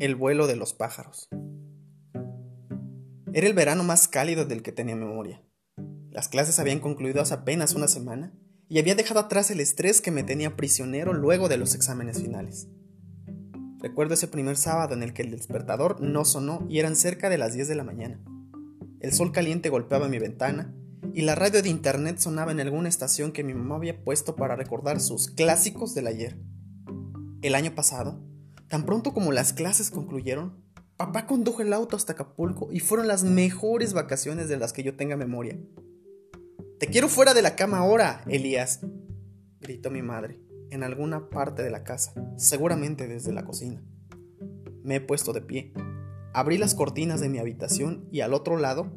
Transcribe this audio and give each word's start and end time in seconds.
El 0.00 0.16
vuelo 0.16 0.46
de 0.46 0.56
los 0.56 0.72
pájaros. 0.72 1.28
Era 3.34 3.46
el 3.46 3.52
verano 3.52 3.84
más 3.84 4.08
cálido 4.08 4.46
del 4.46 4.62
que 4.62 4.72
tenía 4.72 4.96
memoria. 4.96 5.42
Las 6.10 6.28
clases 6.28 6.58
habían 6.58 6.80
concluido 6.80 7.20
hace 7.20 7.34
apenas 7.34 7.74
una 7.74 7.86
semana 7.86 8.32
y 8.66 8.78
había 8.78 8.94
dejado 8.94 9.20
atrás 9.20 9.50
el 9.50 9.60
estrés 9.60 10.00
que 10.00 10.10
me 10.10 10.22
tenía 10.22 10.56
prisionero 10.56 11.12
luego 11.12 11.50
de 11.50 11.58
los 11.58 11.74
exámenes 11.74 12.18
finales. 12.18 12.66
Recuerdo 13.78 14.14
ese 14.14 14.26
primer 14.26 14.56
sábado 14.56 14.94
en 14.94 15.02
el 15.02 15.12
que 15.12 15.20
el 15.20 15.32
despertador 15.32 16.00
no 16.00 16.24
sonó 16.24 16.64
y 16.66 16.78
eran 16.78 16.96
cerca 16.96 17.28
de 17.28 17.36
las 17.36 17.52
10 17.52 17.68
de 17.68 17.74
la 17.74 17.84
mañana. 17.84 18.24
El 19.00 19.12
sol 19.12 19.32
caliente 19.32 19.68
golpeaba 19.68 20.08
mi 20.08 20.18
ventana 20.18 20.74
y 21.12 21.20
la 21.20 21.34
radio 21.34 21.60
de 21.62 21.68
internet 21.68 22.20
sonaba 22.20 22.52
en 22.52 22.60
alguna 22.60 22.88
estación 22.88 23.32
que 23.32 23.44
mi 23.44 23.52
mamá 23.52 23.76
había 23.76 24.02
puesto 24.02 24.34
para 24.34 24.56
recordar 24.56 24.98
sus 24.98 25.28
clásicos 25.28 25.94
del 25.94 26.06
ayer. 26.06 26.38
El 27.42 27.54
año 27.54 27.74
pasado, 27.74 28.29
tan 28.70 28.86
pronto 28.86 29.12
como 29.12 29.32
las 29.32 29.52
clases 29.52 29.90
concluyeron, 29.90 30.54
papá 30.96 31.26
condujo 31.26 31.60
el 31.60 31.72
auto 31.72 31.96
hasta 31.96 32.12
Acapulco 32.12 32.68
y 32.70 32.78
fueron 32.78 33.08
las 33.08 33.24
mejores 33.24 33.92
vacaciones 33.92 34.48
de 34.48 34.56
las 34.56 34.72
que 34.72 34.84
yo 34.84 34.96
tenga 34.96 35.16
memoria. 35.16 35.58
Te 36.78 36.86
quiero 36.86 37.08
fuera 37.08 37.34
de 37.34 37.42
la 37.42 37.56
cama 37.56 37.78
ahora, 37.78 38.22
Elías, 38.28 38.80
gritó 39.60 39.90
mi 39.90 40.02
madre, 40.02 40.40
en 40.70 40.84
alguna 40.84 41.30
parte 41.30 41.64
de 41.64 41.70
la 41.70 41.82
casa, 41.82 42.14
seguramente 42.36 43.08
desde 43.08 43.32
la 43.32 43.44
cocina. 43.44 43.82
Me 44.84 44.96
he 44.96 45.00
puesto 45.00 45.32
de 45.32 45.42
pie. 45.42 45.72
Abrí 46.32 46.56
las 46.56 46.76
cortinas 46.76 47.20
de 47.20 47.28
mi 47.28 47.38
habitación 47.38 48.08
y 48.12 48.20
al 48.20 48.34
otro 48.34 48.56
lado 48.56 48.92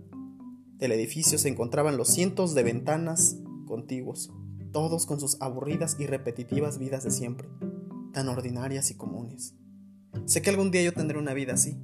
del 0.77 0.91
edificio 0.91 1.39
se 1.39 1.49
encontraban 1.49 1.97
los 1.97 2.09
cientos 2.09 2.53
de 2.53 2.61
ventanas 2.61 3.39
contiguos, 3.65 4.31
todos 4.71 5.07
con 5.07 5.19
sus 5.19 5.41
aburridas 5.41 5.95
y 5.99 6.05
repetitivas 6.05 6.77
vidas 6.77 7.03
de 7.03 7.09
siempre, 7.09 7.49
tan 8.13 8.29
ordinarias 8.29 8.91
y 8.91 8.97
comunes. 8.97 9.55
Sé 10.25 10.41
que 10.41 10.49
algún 10.49 10.71
día 10.71 10.81
yo 10.81 10.93
tendré 10.93 11.17
una 11.17 11.33
vida 11.33 11.53
así, 11.53 11.77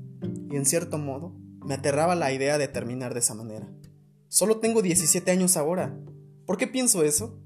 y 0.49 0.55
en 0.55 0.65
cierto 0.65 0.97
modo 0.97 1.35
me 1.65 1.75
aterraba 1.75 2.15
la 2.15 2.31
idea 2.31 2.57
de 2.57 2.67
terminar 2.67 3.13
de 3.13 3.19
esa 3.19 3.35
manera. 3.35 3.69
Solo 4.27 4.59
tengo 4.59 4.81
17 4.81 5.29
años 5.31 5.57
ahora. 5.57 5.99
¿Por 6.45 6.57
qué 6.57 6.67
pienso 6.67 7.03
eso? 7.03 7.41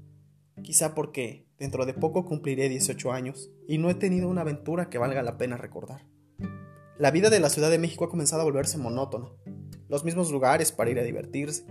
Quizá 0.62 0.94
porque 0.94 1.48
dentro 1.58 1.84
de 1.86 1.94
poco 1.94 2.24
cumpliré 2.24 2.68
18 2.68 3.12
años 3.12 3.50
y 3.66 3.78
no 3.78 3.90
he 3.90 3.94
tenido 3.94 4.28
una 4.28 4.42
aventura 4.42 4.88
que 4.88 4.98
valga 4.98 5.22
la 5.22 5.36
pena 5.36 5.56
recordar. 5.56 6.06
La 6.98 7.10
vida 7.10 7.28
de 7.28 7.40
la 7.40 7.50
Ciudad 7.50 7.70
de 7.70 7.78
México 7.78 8.04
ha 8.04 8.10
comenzado 8.10 8.42
a 8.42 8.44
volverse 8.44 8.78
monótona 8.78 9.30
los 9.88 10.04
mismos 10.04 10.30
lugares 10.30 10.72
para 10.72 10.90
ir 10.90 10.98
a 10.98 11.02
divertirse, 11.02 11.66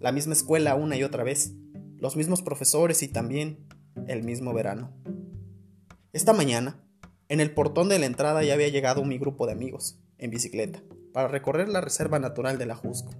la 0.00 0.12
misma 0.12 0.32
escuela 0.32 0.74
una 0.74 0.96
y 0.96 1.02
otra 1.02 1.24
vez, 1.24 1.54
los 1.98 2.16
mismos 2.16 2.42
profesores 2.42 3.02
y 3.02 3.08
también 3.08 3.66
el 4.06 4.22
mismo 4.22 4.52
verano. 4.52 4.92
Esta 6.12 6.32
mañana, 6.32 6.82
en 7.28 7.40
el 7.40 7.52
portón 7.52 7.88
de 7.88 7.98
la 7.98 8.06
entrada 8.06 8.42
ya 8.42 8.54
había 8.54 8.68
llegado 8.68 9.04
mi 9.04 9.18
grupo 9.18 9.46
de 9.46 9.52
amigos, 9.52 10.00
en 10.16 10.30
bicicleta, 10.30 10.82
para 11.12 11.28
recorrer 11.28 11.68
la 11.68 11.80
reserva 11.80 12.18
natural 12.18 12.58
de 12.58 12.66
la 12.66 12.74
Jusco. 12.74 13.12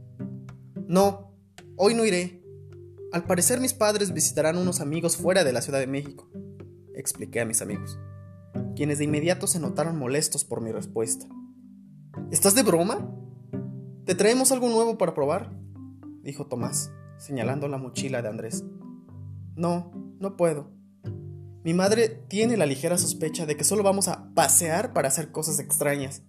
No, 0.86 1.34
hoy 1.76 1.94
no 1.94 2.04
iré. 2.04 2.42
Al 3.12 3.24
parecer 3.24 3.60
mis 3.60 3.74
padres 3.74 4.12
visitarán 4.12 4.56
unos 4.56 4.80
amigos 4.80 5.16
fuera 5.16 5.44
de 5.44 5.52
la 5.52 5.60
Ciudad 5.60 5.78
de 5.78 5.86
México, 5.86 6.30
expliqué 6.94 7.40
a 7.40 7.44
mis 7.44 7.62
amigos, 7.62 7.98
quienes 8.74 8.98
de 8.98 9.04
inmediato 9.04 9.46
se 9.46 9.60
notaron 9.60 9.98
molestos 9.98 10.44
por 10.44 10.60
mi 10.62 10.72
respuesta. 10.72 11.26
¿Estás 12.30 12.54
de 12.54 12.62
broma? 12.62 13.14
¿Te 14.04 14.14
traemos 14.14 14.52
algo 14.52 14.68
nuevo 14.68 14.96
para 14.96 15.14
probar? 15.14 15.52
dijo 16.22 16.46
Tomás, 16.46 16.92
señalando 17.18 17.68
la 17.68 17.78
mochila 17.78 18.22
de 18.22 18.28
Andrés. 18.28 18.64
No, 19.54 19.90
no 20.18 20.36
puedo. 20.36 20.77
Mi 21.64 21.74
madre 21.74 22.08
tiene 22.28 22.56
la 22.56 22.66
ligera 22.66 22.98
sospecha 22.98 23.44
de 23.44 23.56
que 23.56 23.64
solo 23.64 23.82
vamos 23.82 24.08
a 24.08 24.32
pasear 24.34 24.92
para 24.92 25.08
hacer 25.08 25.32
cosas 25.32 25.58
extrañas. 25.58 26.22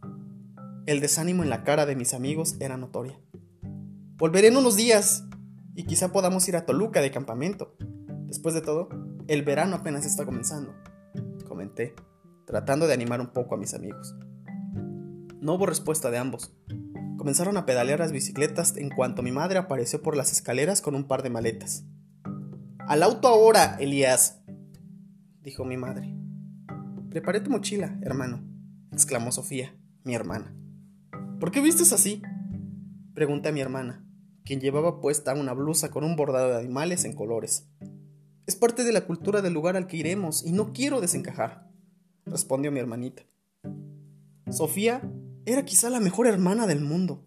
El 0.87 1.01
desánimo 1.01 1.43
en 1.43 1.49
la 1.49 1.63
cara 1.63 1.85
de 1.85 1.95
mis 1.95 2.13
amigos 2.13 2.55
era 2.59 2.77
notoria. 2.77 3.19
Volveré 4.17 4.47
en 4.47 4.57
unos 4.57 4.75
días 4.75 5.23
y 5.75 5.83
quizá 5.83 6.11
podamos 6.11 6.47
ir 6.49 6.55
a 6.55 6.65
Toluca 6.65 7.01
de 7.01 7.11
campamento. 7.11 7.75
Después 8.25 8.55
de 8.55 8.61
todo, 8.61 8.89
el 9.27 9.43
verano 9.43 9.75
apenas 9.77 10.05
está 10.05 10.25
comenzando, 10.25 10.73
comenté, 11.47 11.93
tratando 12.45 12.87
de 12.87 12.93
animar 12.93 13.21
un 13.21 13.31
poco 13.31 13.53
a 13.53 13.57
mis 13.57 13.75
amigos. 13.75 14.15
No 15.39 15.53
hubo 15.53 15.67
respuesta 15.67 16.09
de 16.09 16.17
ambos. 16.17 16.53
Comenzaron 17.17 17.55
a 17.57 17.65
pedalear 17.65 17.99
las 17.99 18.11
bicicletas 18.11 18.75
en 18.75 18.89
cuanto 18.89 19.21
mi 19.21 19.31
madre 19.31 19.59
apareció 19.59 20.01
por 20.01 20.17
las 20.17 20.31
escaleras 20.31 20.81
con 20.81 20.95
un 20.95 21.07
par 21.07 21.21
de 21.21 21.29
maletas. 21.29 21.83
Al 22.87 23.03
auto 23.03 23.27
ahora, 23.27 23.77
Elías, 23.79 24.38
dijo 25.49 25.65
mi 25.65 25.77
madre. 25.77 26.15
Preparé 27.09 27.39
tu 27.39 27.49
mochila, 27.49 27.97
hermano, 28.03 28.43
exclamó 28.91 29.31
Sofía, 29.31 29.75
mi 30.03 30.13
hermana. 30.13 30.55
¿Por 31.39 31.49
qué 31.49 31.59
vistes 31.59 31.91
así? 31.91 32.21
Pregunté 33.15 33.49
a 33.49 33.51
mi 33.51 33.59
hermana, 33.59 34.05
quien 34.45 34.59
llevaba 34.59 35.01
puesta 35.01 35.33
una 35.33 35.53
blusa 35.53 35.89
con 35.89 36.03
un 36.03 36.15
bordado 36.15 36.51
de 36.51 36.59
animales 36.59 37.03
en 37.03 37.13
colores. 37.13 37.67
Es 38.45 38.55
parte 38.55 38.83
de 38.83 38.91
la 38.91 39.07
cultura 39.07 39.41
del 39.41 39.53
lugar 39.53 39.75
al 39.75 39.87
que 39.87 39.97
iremos 39.97 40.45
y 40.45 40.51
no 40.51 40.71
quiero 40.71 41.01
desencajar, 41.01 41.67
respondió 42.27 42.71
mi 42.71 42.79
hermanita. 42.79 43.23
Sofía 44.51 45.01
era 45.47 45.65
quizá 45.65 45.89
la 45.89 45.99
mejor 45.99 46.27
hermana 46.27 46.67
del 46.67 46.81
mundo, 46.81 47.25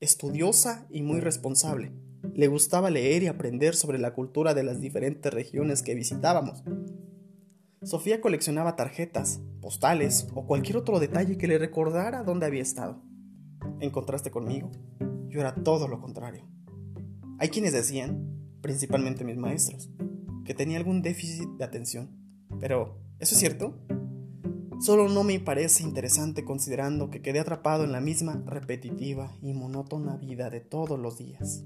estudiosa 0.00 0.88
y 0.90 1.02
muy 1.02 1.20
responsable. 1.20 1.92
Le 2.34 2.48
gustaba 2.48 2.90
leer 2.90 3.22
y 3.22 3.28
aprender 3.28 3.76
sobre 3.76 4.00
la 4.00 4.12
cultura 4.12 4.54
de 4.54 4.64
las 4.64 4.80
diferentes 4.80 5.32
regiones 5.32 5.82
que 5.82 5.94
visitábamos. 5.94 6.64
Sofía 7.82 8.20
coleccionaba 8.20 8.76
tarjetas, 8.76 9.40
postales 9.62 10.28
o 10.34 10.46
cualquier 10.46 10.76
otro 10.76 11.00
detalle 11.00 11.38
que 11.38 11.48
le 11.48 11.56
recordara 11.56 12.22
dónde 12.24 12.44
había 12.44 12.60
estado. 12.60 13.02
En 13.80 13.88
contraste 13.88 14.30
conmigo, 14.30 14.70
yo 15.28 15.40
era 15.40 15.54
todo 15.54 15.88
lo 15.88 15.98
contrario. 15.98 16.46
Hay 17.38 17.48
quienes 17.48 17.72
decían, 17.72 18.36
principalmente 18.60 19.24
mis 19.24 19.38
maestros, 19.38 19.88
que 20.44 20.52
tenía 20.52 20.76
algún 20.76 21.00
déficit 21.00 21.48
de 21.56 21.64
atención. 21.64 22.10
Pero, 22.60 23.00
¿eso 23.18 23.34
es 23.34 23.40
cierto? 23.40 23.78
Solo 24.80 25.08
no 25.08 25.24
me 25.24 25.40
parece 25.40 25.82
interesante 25.82 26.44
considerando 26.44 27.08
que 27.08 27.22
quedé 27.22 27.40
atrapado 27.40 27.84
en 27.84 27.92
la 27.92 28.02
misma 28.02 28.42
repetitiva 28.44 29.38
y 29.40 29.54
monótona 29.54 30.18
vida 30.18 30.50
de 30.50 30.60
todos 30.60 30.98
los 30.98 31.16
días. 31.16 31.64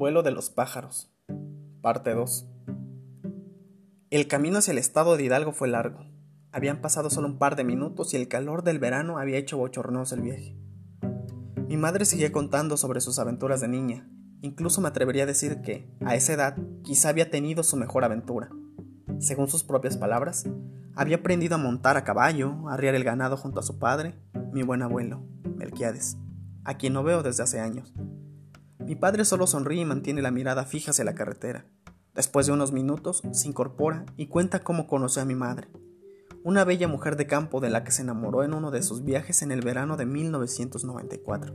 Vuelo 0.00 0.22
de 0.22 0.30
los 0.30 0.48
pájaros. 0.48 1.12
Parte 1.82 2.14
2. 2.14 2.46
El 4.08 4.28
camino 4.28 4.56
hacia 4.56 4.72
el 4.72 4.78
estado 4.78 5.14
de 5.14 5.24
Hidalgo 5.24 5.52
fue 5.52 5.68
largo. 5.68 6.06
Habían 6.52 6.80
pasado 6.80 7.10
solo 7.10 7.28
un 7.28 7.36
par 7.36 7.54
de 7.54 7.64
minutos 7.64 8.14
y 8.14 8.16
el 8.16 8.26
calor 8.26 8.64
del 8.64 8.78
verano 8.78 9.18
había 9.18 9.36
hecho 9.36 9.58
bochornoso 9.58 10.14
el 10.14 10.22
viaje. 10.22 10.56
Mi 11.68 11.76
madre 11.76 12.06
seguía 12.06 12.32
contando 12.32 12.78
sobre 12.78 13.02
sus 13.02 13.18
aventuras 13.18 13.60
de 13.60 13.68
niña. 13.68 14.08
Incluso 14.40 14.80
me 14.80 14.88
atrevería 14.88 15.24
a 15.24 15.26
decir 15.26 15.60
que, 15.60 15.94
a 16.02 16.14
esa 16.14 16.32
edad, 16.32 16.56
quizá 16.82 17.10
había 17.10 17.30
tenido 17.30 17.62
su 17.62 17.76
mejor 17.76 18.02
aventura. 18.02 18.48
Según 19.18 19.48
sus 19.48 19.64
propias 19.64 19.98
palabras, 19.98 20.48
había 20.96 21.16
aprendido 21.18 21.56
a 21.56 21.58
montar 21.58 21.98
a 21.98 22.04
caballo, 22.04 22.70
a 22.70 22.72
arriar 22.72 22.94
el 22.94 23.04
ganado 23.04 23.36
junto 23.36 23.60
a 23.60 23.62
su 23.62 23.78
padre, 23.78 24.18
mi 24.50 24.62
buen 24.62 24.80
abuelo, 24.80 25.22
Melquiades, 25.56 26.16
a 26.64 26.78
quien 26.78 26.94
no 26.94 27.02
veo 27.02 27.22
desde 27.22 27.42
hace 27.42 27.60
años. 27.60 27.92
Mi 28.90 28.96
padre 28.96 29.24
solo 29.24 29.46
sonríe 29.46 29.82
y 29.82 29.84
mantiene 29.84 30.20
la 30.20 30.32
mirada 30.32 30.64
fija 30.64 30.90
hacia 30.90 31.04
la 31.04 31.14
carretera. 31.14 31.64
Después 32.12 32.46
de 32.46 32.52
unos 32.52 32.72
minutos, 32.72 33.22
se 33.30 33.46
incorpora 33.46 34.04
y 34.16 34.26
cuenta 34.26 34.64
cómo 34.64 34.88
conoció 34.88 35.22
a 35.22 35.24
mi 35.24 35.36
madre, 35.36 35.68
una 36.42 36.64
bella 36.64 36.88
mujer 36.88 37.14
de 37.14 37.28
campo 37.28 37.60
de 37.60 37.70
la 37.70 37.84
que 37.84 37.92
se 37.92 38.02
enamoró 38.02 38.42
en 38.42 38.52
uno 38.52 38.72
de 38.72 38.82
sus 38.82 39.04
viajes 39.04 39.42
en 39.42 39.52
el 39.52 39.60
verano 39.60 39.96
de 39.96 40.06
1994. 40.06 41.54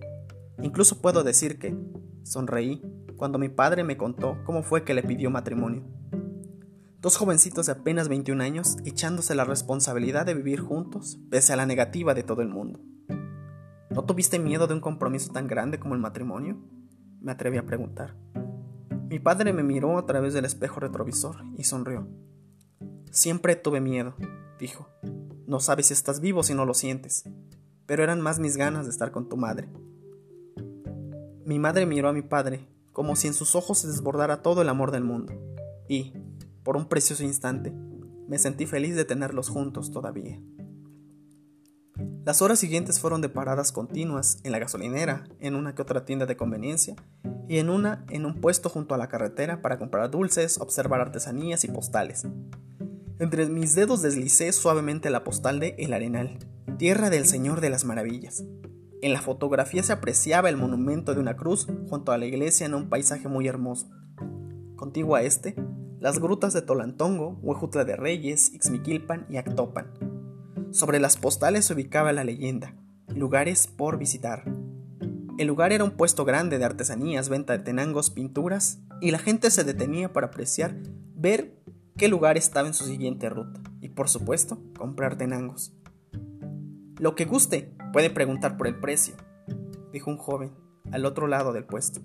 Incluso 0.62 1.02
puedo 1.02 1.26
decir 1.26 1.60
que 1.60 1.78
sonreí 2.24 2.82
cuando 3.18 3.38
mi 3.38 3.50
padre 3.50 3.84
me 3.84 3.98
contó 3.98 4.38
cómo 4.46 4.64
fue 4.64 4.86
que 4.86 4.94
le 4.94 5.04
pidió 5.04 5.30
matrimonio. 5.30 5.84
Dos 7.02 7.18
jovencitos 7.18 7.66
de 7.66 7.74
apenas 7.74 8.08
21 8.08 8.42
años 8.42 8.78
echándose 8.86 9.36
la 9.36 9.44
responsabilidad 9.44 10.26
de 10.26 10.36
vivir 10.36 10.62
juntos 10.62 11.20
pese 11.30 11.52
a 11.52 11.58
la 11.58 11.66
negativa 11.66 12.14
de 12.14 12.24
todo 12.24 12.42
el 12.42 12.48
mundo. 12.48 12.80
¿No 13.90 14.06
tuviste 14.06 14.40
miedo 14.40 14.68
de 14.68 14.76
un 14.76 14.80
compromiso 14.80 15.34
tan 15.34 15.48
grande 15.48 15.80
como 15.80 15.96
el 15.96 16.00
matrimonio? 16.00 16.62
Me 17.26 17.32
atreví 17.32 17.58
a 17.58 17.66
preguntar. 17.66 18.14
Mi 19.10 19.18
padre 19.18 19.52
me 19.52 19.64
miró 19.64 19.98
a 19.98 20.06
través 20.06 20.36
del 20.36 20.46
espejo 20.46 20.80
retrovisor 20.80 21.38
y 21.58 21.64
sonrió. 21.64 22.08
Siempre 23.10 23.56
tuve 23.56 23.82
miedo, 23.82 24.14
dijo. 24.60 24.88
No 25.48 25.60
sabes 25.60 25.88
si 25.88 25.94
estás 25.94 26.20
vivo 26.20 26.44
si 26.44 26.54
no 26.54 26.66
lo 26.66 26.76
sientes. 26.76 27.24
Pero 27.88 28.04
eran 28.04 28.22
más 28.22 28.38
mis 28.38 28.58
ganas 28.58 28.86
de 28.86 28.92
estar 28.92 29.10
con 29.10 29.28
tu 29.28 29.38
madre. 29.38 29.68
Mi 31.46 31.58
madre 31.58 31.88
miró 31.88 32.10
a 32.10 32.14
mi 32.14 32.22
padre, 32.22 32.68
como 32.94 33.16
si 33.16 33.28
en 33.28 33.34
sus 33.34 33.56
ojos 33.56 33.80
se 33.80 33.88
desbordara 33.88 34.44
todo 34.44 34.62
el 34.62 34.70
amor 34.70 34.92
del 34.92 35.04
mundo. 35.04 35.34
Y, 35.90 36.14
por 36.62 36.78
un 36.78 36.86
precioso 36.86 37.24
instante, 37.24 37.74
me 38.28 38.38
sentí 38.38 38.68
feliz 38.68 38.96
de 38.96 39.06
tenerlos 39.06 39.50
juntos 39.50 39.90
todavía. 39.90 40.40
Las 42.26 42.42
horas 42.42 42.60
siguientes 42.60 43.00
fueron 43.00 43.22
de 43.22 43.30
paradas 43.30 43.72
continuas 43.72 44.40
en 44.44 44.52
la 44.52 44.60
gasolinera, 44.60 45.26
en 45.40 45.56
una 45.56 45.76
que 45.76 45.82
otra 45.82 46.06
tienda 46.06 46.26
de 46.26 46.36
conveniencia 46.36 46.96
y 47.48 47.60
en 47.60 47.70
una 47.70 48.04
en 48.10 48.26
un 48.26 48.42
puesto 48.42 48.70
junto 48.70 48.96
a 48.96 48.98
la 48.98 49.08
carretera 49.08 49.62
para 49.62 49.78
comprar 49.78 50.10
dulces, 50.10 50.60
observar 50.60 51.02
artesanías 51.02 51.64
y 51.64 51.68
postales. 51.68 52.26
Entre 53.20 53.46
mis 53.48 53.76
dedos 53.76 54.02
deslicé 54.02 54.52
suavemente 54.52 55.10
la 55.10 55.24
postal 55.24 55.60
de 55.60 55.76
El 55.78 55.94
Arenal, 55.94 56.40
tierra 56.78 57.10
del 57.10 57.26
Señor 57.26 57.62
de 57.62 57.70
las 57.70 57.86
Maravillas. 57.86 58.44
En 59.02 59.14
la 59.14 59.22
fotografía 59.22 59.84
se 59.84 59.94
apreciaba 59.94 60.50
el 60.50 60.58
monumento 60.58 61.14
de 61.14 61.20
una 61.20 61.38
cruz 61.38 61.68
junto 61.90 62.12
a 62.12 62.18
la 62.18 62.26
iglesia 62.26 62.66
en 62.66 62.74
un 62.74 62.90
paisaje 62.90 63.28
muy 63.28 63.48
hermoso. 63.48 63.88
Contigo 64.76 65.16
a 65.16 65.22
este, 65.22 65.56
las 66.00 66.20
grutas 66.20 66.54
de 66.54 66.62
Tolantongo, 66.62 67.38
Huejutla 67.42 67.86
de 67.86 67.96
Reyes, 67.96 68.54
Ixmiquilpan 68.54 69.28
y 69.30 69.38
Actopan. 69.38 70.15
Sobre 70.76 71.00
las 71.00 71.16
postales 71.16 71.64
se 71.64 71.74
ubicaba 71.74 72.12
la 72.12 72.26
leyenda, 72.26 72.76
lugares 73.08 73.66
por 73.66 73.98
visitar. 73.98 74.44
El 75.38 75.48
lugar 75.48 75.72
era 75.72 75.86
un 75.86 75.92
puesto 75.92 76.26
grande 76.26 76.58
de 76.58 76.66
artesanías, 76.66 77.30
venta 77.30 77.54
de 77.54 77.64
tenangos, 77.64 78.10
pinturas, 78.10 78.80
y 79.00 79.12
la 79.12 79.20
gente 79.20 79.52
se 79.52 79.64
detenía 79.64 80.12
para 80.12 80.28
apreciar, 80.28 80.76
ver 81.16 81.64
qué 81.96 82.10
lugar 82.10 82.36
estaba 82.36 82.68
en 82.68 82.74
su 82.74 82.84
siguiente 82.84 83.30
ruta, 83.30 83.62
y 83.80 83.88
por 83.88 84.10
supuesto, 84.10 84.60
comprar 84.78 85.18
tenangos. 85.18 85.72
Lo 87.00 87.16
que 87.16 87.24
guste, 87.24 87.74
puede 87.94 88.10
preguntar 88.10 88.58
por 88.58 88.68
el 88.68 88.78
precio, 88.78 89.16
dijo 89.94 90.12
un 90.12 90.18
joven, 90.18 90.52
al 90.92 91.06
otro 91.06 91.28
lado 91.28 91.54
del 91.54 91.64
puesto. 91.64 92.02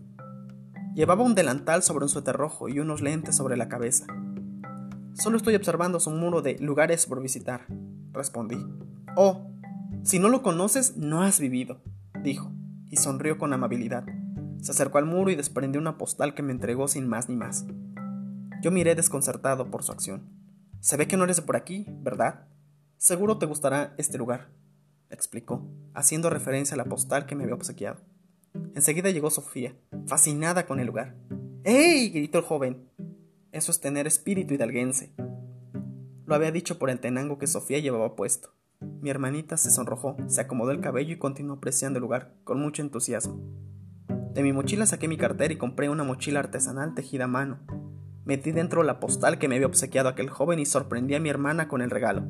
Llevaba 0.95 1.25
un 1.25 1.35
delantal 1.35 1.83
sobre 1.83 2.05
un 2.05 2.09
suéter 2.09 2.37
rojo 2.37 2.69
y 2.69 2.79
unos 2.79 3.01
lentes 3.01 3.35
sobre 3.35 3.57
la 3.57 3.69
cabeza. 3.69 4.07
Solo 5.15 5.39
estoy 5.39 5.57
observando 5.57 5.99
su 5.99 6.13
muro 6.13 6.41
de 6.41 6.57
lugares 6.61 7.07
por 7.07 7.21
visitar, 7.21 7.67
respondí. 8.21 8.57
Oh, 9.17 9.51
si 10.03 10.19
no 10.19 10.29
lo 10.29 10.43
conoces, 10.43 10.97
no 10.97 11.23
has 11.23 11.41
vivido, 11.41 11.81
dijo, 12.23 12.53
y 12.91 12.97
sonrió 12.97 13.39
con 13.39 13.53
amabilidad. 13.53 14.05
Se 14.61 14.73
acercó 14.73 14.99
al 14.99 15.07
muro 15.07 15.31
y 15.31 15.37
desprendió 15.37 15.81
una 15.81 15.99
postal 15.99 16.35
que 16.35 16.43
me 16.43 16.53
entregó 16.53 16.87
sin 16.87 17.09
más 17.09 17.29
ni 17.29 17.37
más. 17.37 17.67
Yo 18.63 18.71
miré 18.71 18.95
desconcertado 18.95 19.71
por 19.71 19.83
su 19.83 19.93
acción. 19.93 20.29
Se 20.81 20.97
ve 20.97 21.09
que 21.09 21.17
no 21.17 21.25
eres 21.25 21.37
de 21.37 21.43
por 21.43 21.57
aquí, 21.57 21.87
¿verdad? 21.89 22.47
Seguro 22.99 23.39
te 23.39 23.47
gustará 23.47 23.95
este 23.97 24.19
lugar, 24.19 24.51
explicó, 25.09 25.67
haciendo 25.95 26.31
referencia 26.31 26.75
a 26.75 26.79
la 26.79 26.85
postal 26.85 27.27
que 27.27 27.35
me 27.35 27.45
había 27.45 27.55
obsequiado. 27.55 28.01
Enseguida 28.75 29.11
llegó 29.11 29.31
Sofía, 29.31 29.75
fascinada 30.07 30.67
con 30.67 30.81
el 30.81 30.87
lugar. 30.87 31.17
¡Ey! 31.65 32.11
gritó 32.11 32.39
el 32.39 32.45
joven. 32.45 32.89
Eso 33.53 33.73
es 33.73 33.81
tener 33.81 34.07
espíritu 34.07 34.55
hidalguense. 34.55 35.13
Lo 36.31 36.37
había 36.37 36.53
dicho 36.53 36.79
por 36.79 36.91
el 36.91 37.01
tenango 37.01 37.39
que 37.39 37.49
Sofía 37.49 37.81
llevaba 37.81 38.15
puesto. 38.15 38.51
Mi 39.01 39.11
hermanita 39.11 39.57
se 39.57 39.73
sonrojó, 39.73 40.17
se 40.29 40.41
acomodó 40.41 40.71
el 40.71 40.81
cabello 40.81 41.13
y 41.13 41.19
continuó 41.19 41.57
apreciando 41.57 41.97
el 41.97 42.03
lugar, 42.03 42.37
con 42.45 42.61
mucho 42.61 42.83
entusiasmo. 42.83 43.43
De 44.33 44.45
mi 44.45 44.53
mochila 44.53 44.87
saqué 44.87 45.09
mi 45.09 45.17
cartera 45.17 45.53
y 45.53 45.57
compré 45.57 45.89
una 45.89 46.05
mochila 46.05 46.39
artesanal 46.39 46.95
tejida 46.95 47.25
a 47.25 47.27
mano. 47.27 47.59
Metí 48.25 48.53
dentro 48.53 48.85
la 48.85 49.01
postal 49.01 49.41
que 49.41 49.49
me 49.49 49.57
había 49.57 49.67
obsequiado 49.67 50.09
aquel 50.09 50.31
joven 50.31 50.61
y 50.61 50.67
sorprendí 50.67 51.17
a 51.17 51.21
mi 51.21 51.31
hermana 51.31 51.67
con 51.67 51.83
el 51.83 51.91
regalo. 51.91 52.23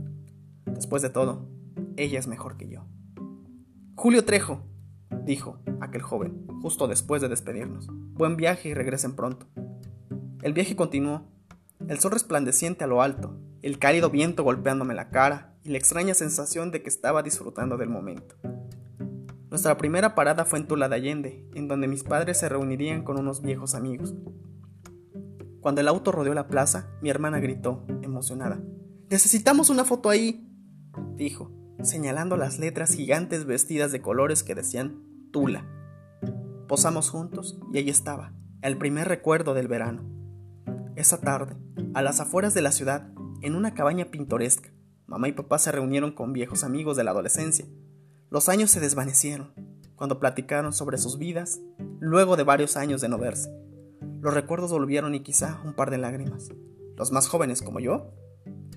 Después 0.65 1.03
de 1.03 1.11
todo, 1.11 1.47
ella 1.99 2.19
es 2.19 2.27
mejor 2.27 2.57
que 2.57 2.71
yo. 2.71 2.87
Julio 3.97 4.25
Trejo, 4.25 4.63
dijo 5.27 5.59
aquel 5.83 6.01
joven, 6.01 6.47
justo 6.63 6.89
después 6.89 7.21
de 7.21 7.29
despedirnos. 7.29 7.87
Buen 8.15 8.39
viaje 8.39 8.71
y 8.71 8.73
regresen 8.73 9.15
pronto. 9.15 9.45
El 10.41 10.55
viaje 10.55 10.75
continuó. 10.75 11.29
El 11.87 11.99
sol 11.99 12.13
resplandeciente 12.13 12.85
a 12.85 12.87
lo 12.87 13.03
alto, 13.03 13.39
el 13.63 13.79
cálido 13.79 14.11
viento 14.11 14.43
golpeándome 14.43 14.95
la 14.95 15.11
cara 15.11 15.55
y 15.63 15.71
la 15.71 15.79
extraña 15.79 16.15
sensación 16.15 16.71
de 16.71 16.83
que 16.83 16.89
estaba 16.89 17.23
disfrutando 17.23 17.77
del 17.77 17.91
momento. 17.91 18.37
Nuestra 19.51 19.77
primera 19.77 20.15
parada 20.15 20.45
fue 20.45 20.61
en 20.61 20.67
Tula 20.67 20.89
de 20.89 20.97
Allende, 20.97 21.49
en 21.55 21.69
donde 21.69 21.89
mis 21.89 22.05
padres 22.05 22.39
se 22.39 22.49
reunirían 22.49 23.03
con 23.03 23.19
unos 23.19 23.43
viejos 23.43 23.75
amigos. 23.75 24.15
Cuando 25.61 25.81
el 25.81 25.89
auto 25.89 26.13
rodeó 26.13 26.33
la 26.35 26.47
plaza, 26.47 26.89
mi 27.03 27.11
hermana 27.11 27.41
gritó, 27.41 27.85
emocionada. 28.03 28.61
Necesitamos 29.11 29.69
una 29.69 29.85
foto 29.85 30.09
ahí, 30.09 30.49
dijo, 31.17 31.51
señalando 31.83 32.37
las 32.37 32.59
letras 32.59 32.95
gigantes 32.95 33.45
vestidas 33.45 33.93
de 33.93 34.01
colores 34.01 34.45
que 34.45 34.55
decían 34.55 35.03
Tula. 35.33 35.67
Posamos 36.69 37.11
juntos 37.11 37.59
y 37.73 37.79
ahí 37.79 37.91
estaba, 37.91 38.33
el 38.63 38.79
primer 38.79 39.09
recuerdo 39.09 39.53
del 39.53 39.69
verano. 39.69 40.05
Esa 40.95 41.21
tarde, 41.21 41.57
a 41.93 42.03
las 42.03 42.21
afueras 42.21 42.55
de 42.55 42.63
la 42.63 42.71
ciudad, 42.73 43.11
en 43.43 43.55
una 43.55 43.75
cabaña 43.75 44.07
pintoresca, 44.07 44.71
mamá 45.07 45.29
y 45.29 45.33
papá 45.33 45.59
se 45.59 45.73
reunieron 45.73 46.13
con 46.13 46.33
viejos 46.33 46.65
amigos 46.65 46.97
de 46.97 47.05
la 47.05 47.11
adolescencia. 47.11 47.67
Los 48.31 48.49
años 48.49 48.71
se 48.71 48.81
desvanecieron 48.81 49.53
cuando 49.97 50.21
platicaron 50.21 50.73
sobre 50.73 50.99
sus 50.99 51.19
vidas 51.19 51.61
luego 51.99 52.37
de 52.37 52.45
varios 52.45 52.77
años 52.77 53.01
de 53.01 53.09
no 53.09 53.19
verse. 53.19 53.51
Los 54.21 54.35
recuerdos 54.35 54.71
volvieron 54.71 55.15
y 55.15 55.21
quizá 55.21 55.61
un 55.65 55.75
par 55.75 55.91
de 55.91 55.99
lágrimas. 55.99 56.51
Los 56.97 57.13
más 57.13 57.29
jóvenes 57.29 57.63
como 57.63 57.81
yo, 57.81 58.13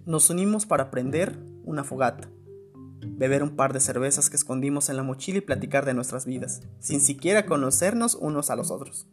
nos 0.06 0.30
unimos 0.30 0.66
para 0.66 0.92
prender 0.92 1.38
una 1.64 1.84
fogata, 1.84 2.30
beber 3.02 3.44
un 3.44 3.56
par 3.56 3.74
de 3.74 3.80
cervezas 3.80 4.30
que 4.30 4.36
escondimos 4.36 4.90
en 4.90 4.98
la 4.98 5.04
mochila 5.04 5.38
y 5.38 5.42
platicar 5.42 5.86
de 5.86 5.94
nuestras 5.94 6.26
vidas, 6.26 6.62
sin 6.80 7.02
siquiera 7.02 7.46
conocernos 7.46 8.16
unos 8.16 8.50
a 8.50 8.56
los 8.56 8.72
otros. 8.72 9.08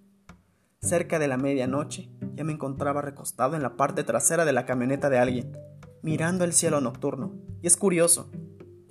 Cerca 0.82 1.18
de 1.18 1.28
la 1.28 1.36
medianoche, 1.36 2.08
ya 2.36 2.42
me 2.42 2.54
encontraba 2.54 3.02
recostado 3.02 3.54
en 3.54 3.60
la 3.60 3.76
parte 3.76 4.02
trasera 4.02 4.46
de 4.46 4.52
la 4.54 4.64
camioneta 4.64 5.10
de 5.10 5.18
alguien, 5.18 5.52
mirando 6.00 6.42
el 6.44 6.54
cielo 6.54 6.80
nocturno. 6.80 7.34
Y 7.60 7.66
es 7.66 7.76
curioso, 7.76 8.30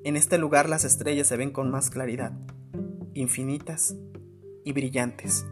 en 0.04 0.16
este 0.16 0.38
lugar 0.38 0.70
las 0.70 0.84
estrellas 0.86 1.26
se 1.26 1.36
ven 1.36 1.50
con 1.50 1.72
más 1.72 1.90
claridad, 1.90 2.34
infinitas 3.16 3.96
y 4.64 4.72
brillantes. 4.72 5.48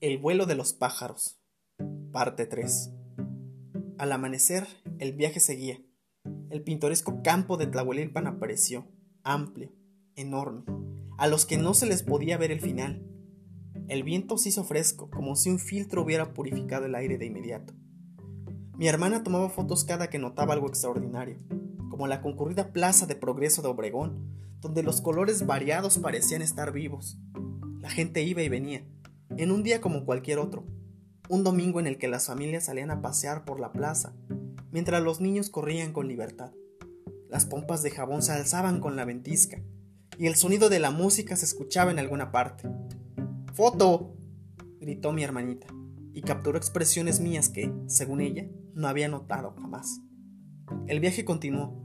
El 0.00 0.18
vuelo 0.18 0.44
de 0.44 0.54
los 0.54 0.74
pájaros, 0.74 1.40
parte 2.12 2.44
3. 2.44 2.92
Al 3.96 4.12
amanecer, 4.12 4.66
el 4.98 5.12
viaje 5.12 5.40
seguía. 5.40 5.80
El 6.50 6.62
pintoresco 6.62 7.22
campo 7.22 7.56
de 7.56 7.66
Tlahuelilpan 7.66 8.26
apareció, 8.26 8.86
amplio, 9.22 9.72
enorme, 10.14 10.64
a 11.18 11.28
los 11.28 11.46
que 11.46 11.58
no 11.58 11.74
se 11.74 11.86
les 11.86 12.02
podía 12.02 12.38
ver 12.38 12.50
el 12.50 12.60
final. 12.60 13.06
El 13.88 14.02
viento 14.02 14.38
se 14.38 14.48
hizo 14.48 14.64
fresco, 14.64 15.10
como 15.10 15.36
si 15.36 15.50
un 15.50 15.58
filtro 15.58 16.02
hubiera 16.02 16.32
purificado 16.34 16.86
el 16.86 16.94
aire 16.94 17.18
de 17.18 17.26
inmediato. 17.26 17.74
Mi 18.76 18.88
hermana 18.88 19.22
tomaba 19.22 19.48
fotos 19.48 19.84
cada 19.84 20.10
que 20.10 20.18
notaba 20.18 20.54
algo 20.54 20.68
extraordinario, 20.68 21.38
como 21.90 22.06
la 22.06 22.20
concurrida 22.20 22.72
plaza 22.72 23.06
de 23.06 23.16
progreso 23.16 23.62
de 23.62 23.68
Obregón, 23.68 24.34
donde 24.60 24.82
los 24.82 25.00
colores 25.00 25.46
variados 25.46 25.98
parecían 25.98 26.42
estar 26.42 26.72
vivos. 26.72 27.18
La 27.80 27.90
gente 27.90 28.22
iba 28.22 28.42
y 28.42 28.48
venía, 28.48 28.84
en 29.36 29.52
un 29.52 29.62
día 29.62 29.80
como 29.80 30.04
cualquier 30.04 30.38
otro, 30.38 30.66
un 31.28 31.44
domingo 31.44 31.80
en 31.80 31.86
el 31.86 31.98
que 31.98 32.08
las 32.08 32.26
familias 32.26 32.64
salían 32.64 32.90
a 32.90 33.02
pasear 33.02 33.44
por 33.44 33.60
la 33.60 33.72
plaza, 33.72 34.14
mientras 34.70 35.02
los 35.02 35.20
niños 35.20 35.50
corrían 35.50 35.92
con 35.92 36.08
libertad. 36.08 36.52
Las 37.28 37.46
pompas 37.46 37.82
de 37.82 37.90
jabón 37.90 38.22
se 38.22 38.32
alzaban 38.32 38.80
con 38.80 38.96
la 38.96 39.04
ventisca, 39.04 39.62
y 40.18 40.26
el 40.26 40.36
sonido 40.36 40.68
de 40.68 40.78
la 40.78 40.90
música 40.90 41.36
se 41.36 41.44
escuchaba 41.44 41.90
en 41.90 41.98
alguna 41.98 42.30
parte. 42.32 42.68
¡Foto! 43.54 44.16
gritó 44.80 45.12
mi 45.12 45.24
hermanita, 45.24 45.66
y 46.14 46.22
capturó 46.22 46.56
expresiones 46.56 47.20
mías 47.20 47.48
que, 47.48 47.72
según 47.86 48.20
ella, 48.20 48.46
no 48.74 48.88
había 48.88 49.08
notado 49.08 49.54
jamás. 49.60 50.00
El 50.86 51.00
viaje 51.00 51.24
continuó. 51.24 51.82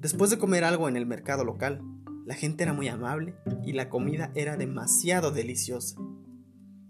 Después 0.00 0.30
de 0.30 0.38
comer 0.38 0.64
algo 0.64 0.88
en 0.88 0.96
el 0.96 1.06
mercado 1.06 1.44
local, 1.44 1.82
la 2.24 2.34
gente 2.34 2.64
era 2.64 2.72
muy 2.72 2.88
amable 2.88 3.34
y 3.64 3.72
la 3.72 3.88
comida 3.88 4.32
era 4.34 4.56
demasiado 4.56 5.30
deliciosa. 5.30 5.96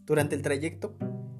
Durante 0.06 0.34
el 0.34 0.42
trayecto, 0.42 0.96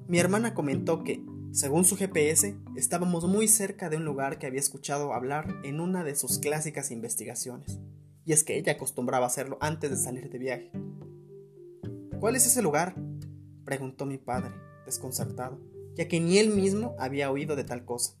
mi 0.07 0.19
hermana 0.19 0.53
comentó 0.53 1.03
que, 1.03 1.23
según 1.51 1.85
su 1.85 1.95
GPS, 1.95 2.55
estábamos 2.75 3.25
muy 3.27 3.47
cerca 3.47 3.89
de 3.89 3.97
un 3.97 4.05
lugar 4.05 4.37
que 4.37 4.47
había 4.47 4.59
escuchado 4.59 5.13
hablar 5.13 5.47
en 5.63 5.79
una 5.79 6.03
de 6.03 6.15
sus 6.15 6.39
clásicas 6.39 6.91
investigaciones, 6.91 7.79
y 8.25 8.33
es 8.33 8.43
que 8.43 8.57
ella 8.57 8.73
acostumbraba 8.73 9.25
hacerlo 9.25 9.57
antes 9.61 9.89
de 9.89 9.97
salir 9.97 10.29
de 10.29 10.37
viaje. 10.37 10.71
¿Cuál 12.19 12.35
es 12.35 12.45
ese 12.45 12.61
lugar? 12.61 12.95
preguntó 13.65 14.05
mi 14.05 14.17
padre, 14.17 14.51
desconcertado, 14.85 15.59
ya 15.95 16.07
que 16.07 16.19
ni 16.19 16.37
él 16.37 16.49
mismo 16.49 16.95
había 16.99 17.31
oído 17.31 17.55
de 17.55 17.63
tal 17.63 17.85
cosa. 17.85 18.13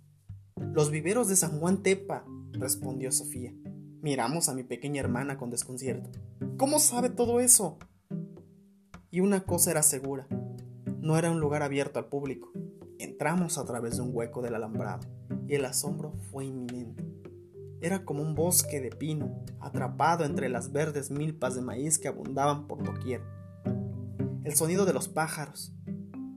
Los 0.73 0.91
viveros 0.91 1.27
de 1.27 1.35
San 1.35 1.59
Juan 1.59 1.83
Tepa, 1.83 2.25
respondió 2.53 3.11
Sofía. 3.11 3.53
Miramos 4.01 4.49
a 4.49 4.53
mi 4.53 4.63
pequeña 4.63 5.01
hermana 5.01 5.37
con 5.37 5.49
desconcierto. 5.49 6.09
¿Cómo 6.57 6.79
sabe 6.79 7.09
todo 7.09 7.39
eso? 7.39 7.77
Y 9.11 9.19
una 9.19 9.43
cosa 9.43 9.71
era 9.71 9.83
segura, 9.83 10.27
no 10.99 11.17
era 11.17 11.31
un 11.31 11.39
lugar 11.39 11.63
abierto 11.63 11.99
al 11.99 12.09
público. 12.09 12.51
Entramos 12.99 13.57
a 13.57 13.65
través 13.65 13.97
de 13.97 14.03
un 14.03 14.09
hueco 14.11 14.41
del 14.41 14.55
alambrado 14.55 15.07
y 15.47 15.55
el 15.55 15.65
asombro 15.65 16.13
fue 16.31 16.45
inminente. 16.45 17.05
Era 17.79 18.05
como 18.05 18.23
un 18.23 18.33
bosque 18.33 18.81
de 18.81 18.89
pino, 18.89 19.43
atrapado 19.59 20.25
entre 20.25 20.49
las 20.49 20.71
verdes 20.71 21.11
milpas 21.11 21.55
de 21.55 21.61
maíz 21.61 21.99
que 21.99 22.07
abundaban 22.07 22.67
por 22.67 22.83
doquier. 22.83 23.21
el 24.43 24.55
sonido 24.55 24.85
de 24.85 24.93
los 24.93 25.09
pájaros, 25.09 25.75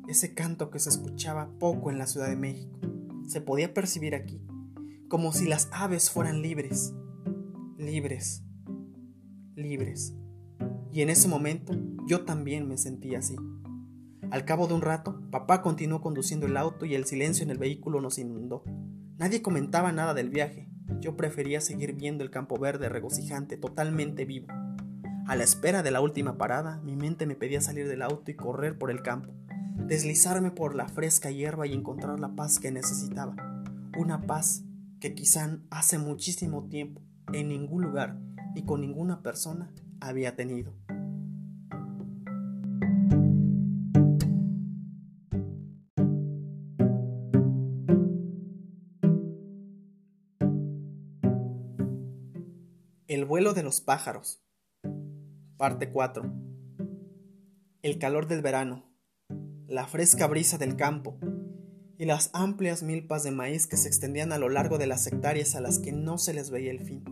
ese 0.08 0.34
canto 0.34 0.70
que 0.70 0.80
se 0.80 0.90
escuchaba 0.90 1.48
poco 1.58 1.90
en 1.90 1.98
la 1.98 2.06
Ciudad 2.06 2.28
de 2.28 2.36
México, 2.36 2.78
se 3.26 3.40
podía 3.40 3.72
percibir 3.72 4.14
aquí, 4.14 4.44
como 5.08 5.32
si 5.32 5.46
las 5.46 5.68
aves 5.70 6.10
fueran 6.10 6.42
libres, 6.42 6.92
libres, 7.78 8.42
libres. 9.54 10.14
Y 10.92 11.02
en 11.02 11.10
ese 11.10 11.28
momento 11.28 11.72
yo 12.06 12.24
también 12.24 12.68
me 12.68 12.76
sentía 12.76 13.20
así. 13.20 13.36
Al 14.30 14.44
cabo 14.44 14.68
de 14.68 14.74
un 14.74 14.82
rato, 14.82 15.20
papá 15.32 15.60
continuó 15.60 16.00
conduciendo 16.00 16.46
el 16.46 16.56
auto 16.56 16.86
y 16.86 16.94
el 16.94 17.04
silencio 17.04 17.42
en 17.42 17.50
el 17.50 17.58
vehículo 17.58 18.00
nos 18.00 18.16
inundó. 18.16 18.62
Nadie 19.18 19.42
comentaba 19.42 19.90
nada 19.90 20.14
del 20.14 20.30
viaje. 20.30 20.68
Yo 21.00 21.16
prefería 21.16 21.60
seguir 21.60 21.94
viendo 21.94 22.22
el 22.22 22.30
campo 22.30 22.56
verde 22.56 22.88
regocijante, 22.88 23.56
totalmente 23.56 24.24
vivo. 24.24 24.46
A 25.26 25.34
la 25.34 25.42
espera 25.42 25.82
de 25.82 25.90
la 25.90 26.00
última 26.00 26.38
parada, 26.38 26.80
mi 26.84 26.94
mente 26.94 27.26
me 27.26 27.34
pedía 27.34 27.60
salir 27.60 27.88
del 27.88 28.02
auto 28.02 28.30
y 28.30 28.36
correr 28.36 28.78
por 28.78 28.92
el 28.92 29.02
campo, 29.02 29.32
deslizarme 29.76 30.52
por 30.52 30.76
la 30.76 30.86
fresca 30.86 31.32
hierba 31.32 31.66
y 31.66 31.72
encontrar 31.72 32.20
la 32.20 32.36
paz 32.36 32.60
que 32.60 32.70
necesitaba. 32.70 33.34
Una 33.98 34.28
paz 34.28 34.62
que 35.00 35.12
quizá 35.12 35.58
hace 35.70 35.98
muchísimo 35.98 36.68
tiempo, 36.68 37.02
en 37.32 37.48
ningún 37.48 37.82
lugar 37.82 38.16
ni 38.54 38.64
con 38.64 38.80
ninguna 38.80 39.22
persona 39.22 39.72
había 40.00 40.36
tenido. 40.36 40.72
De 53.40 53.62
los 53.62 53.80
pájaros. 53.80 54.44
Parte 55.56 55.90
4. 55.90 56.30
El 57.80 57.98
calor 57.98 58.26
del 58.28 58.42
verano, 58.42 58.84
la 59.66 59.86
fresca 59.86 60.26
brisa 60.26 60.58
del 60.58 60.76
campo 60.76 61.18
y 61.96 62.04
las 62.04 62.28
amplias 62.34 62.82
milpas 62.82 63.22
de 63.22 63.30
maíz 63.30 63.66
que 63.66 63.78
se 63.78 63.88
extendían 63.88 64.32
a 64.32 64.38
lo 64.38 64.50
largo 64.50 64.76
de 64.76 64.86
las 64.86 65.06
hectáreas 65.06 65.54
a 65.56 65.62
las 65.62 65.78
que 65.78 65.90
no 65.90 66.18
se 66.18 66.34
les 66.34 66.50
veía 66.50 66.70
el 66.70 66.80
fin. 66.80 67.02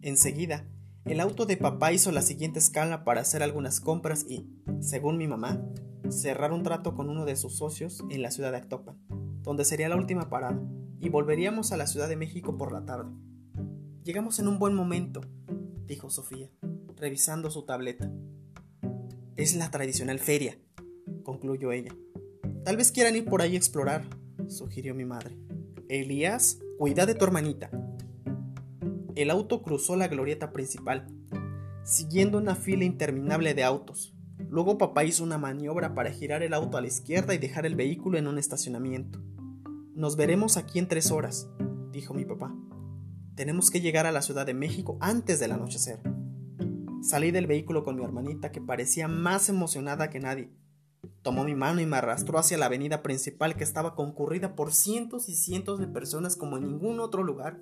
Enseguida, 0.00 0.66
el 1.04 1.20
auto 1.20 1.44
de 1.44 1.58
papá 1.58 1.92
hizo 1.92 2.10
la 2.10 2.22
siguiente 2.22 2.58
escala 2.58 3.04
para 3.04 3.20
hacer 3.20 3.42
algunas 3.42 3.80
compras 3.80 4.24
y, 4.26 4.48
según 4.80 5.18
mi 5.18 5.28
mamá, 5.28 5.62
cerrar 6.08 6.52
un 6.52 6.62
trato 6.62 6.94
con 6.94 7.10
uno 7.10 7.26
de 7.26 7.36
sus 7.36 7.58
socios 7.58 8.02
en 8.08 8.22
la 8.22 8.30
ciudad 8.30 8.50
de 8.50 8.56
Actopan, 8.56 8.96
donde 9.42 9.66
sería 9.66 9.90
la 9.90 9.96
última 9.96 10.30
parada, 10.30 10.58
y 11.00 11.10
volveríamos 11.10 11.70
a 11.70 11.76
la 11.76 11.86
Ciudad 11.86 12.08
de 12.08 12.16
México 12.16 12.56
por 12.56 12.72
la 12.72 12.86
tarde. 12.86 13.12
Llegamos 14.04 14.38
en 14.38 14.48
un 14.48 14.58
buen 14.58 14.74
momento, 14.74 15.22
dijo 15.86 16.10
Sofía, 16.10 16.50
revisando 16.96 17.50
su 17.50 17.64
tableta. 17.64 18.10
Es 19.36 19.54
la 19.54 19.70
tradicional 19.70 20.18
feria, 20.18 20.58
concluyó 21.22 21.72
ella. 21.72 21.94
Tal 22.64 22.76
vez 22.76 22.92
quieran 22.92 23.16
ir 23.16 23.24
por 23.24 23.42
ahí 23.42 23.54
a 23.54 23.58
explorar, 23.58 24.04
sugirió 24.48 24.94
mi 24.94 25.04
madre. 25.04 25.36
Elías, 25.88 26.60
cuida 26.78 27.06
de 27.06 27.14
tu 27.14 27.24
hermanita, 27.24 27.70
el 29.16 29.30
auto 29.30 29.62
cruzó 29.62 29.94
la 29.94 30.08
glorieta 30.08 30.52
principal, 30.52 31.06
siguiendo 31.84 32.38
una 32.38 32.56
fila 32.56 32.84
interminable 32.84 33.54
de 33.54 33.62
autos. 33.62 34.12
Luego 34.48 34.76
papá 34.76 35.04
hizo 35.04 35.22
una 35.22 35.38
maniobra 35.38 35.94
para 35.94 36.10
girar 36.10 36.42
el 36.42 36.52
auto 36.52 36.76
a 36.76 36.80
la 36.80 36.88
izquierda 36.88 37.32
y 37.32 37.38
dejar 37.38 37.64
el 37.64 37.76
vehículo 37.76 38.18
en 38.18 38.26
un 38.26 38.38
estacionamiento. 38.38 39.20
Nos 39.94 40.16
veremos 40.16 40.56
aquí 40.56 40.80
en 40.80 40.88
tres 40.88 41.12
horas, 41.12 41.48
dijo 41.92 42.12
mi 42.12 42.24
papá. 42.24 42.52
Tenemos 43.34 43.72
que 43.72 43.80
llegar 43.80 44.06
a 44.06 44.12
la 44.12 44.22
Ciudad 44.22 44.46
de 44.46 44.54
México 44.54 44.96
antes 45.00 45.40
del 45.40 45.50
anochecer. 45.50 46.00
Salí 47.02 47.32
del 47.32 47.48
vehículo 47.48 47.82
con 47.82 47.96
mi 47.96 48.04
hermanita 48.04 48.52
que 48.52 48.60
parecía 48.60 49.08
más 49.08 49.48
emocionada 49.48 50.08
que 50.08 50.20
nadie. 50.20 50.52
Tomó 51.22 51.42
mi 51.42 51.56
mano 51.56 51.80
y 51.80 51.86
me 51.86 51.96
arrastró 51.96 52.38
hacia 52.38 52.58
la 52.58 52.66
avenida 52.66 53.02
principal 53.02 53.56
que 53.56 53.64
estaba 53.64 53.96
concurrida 53.96 54.54
por 54.54 54.72
cientos 54.72 55.28
y 55.28 55.34
cientos 55.34 55.80
de 55.80 55.88
personas 55.88 56.36
como 56.36 56.58
en 56.58 56.64
ningún 56.64 57.00
otro 57.00 57.24
lugar. 57.24 57.60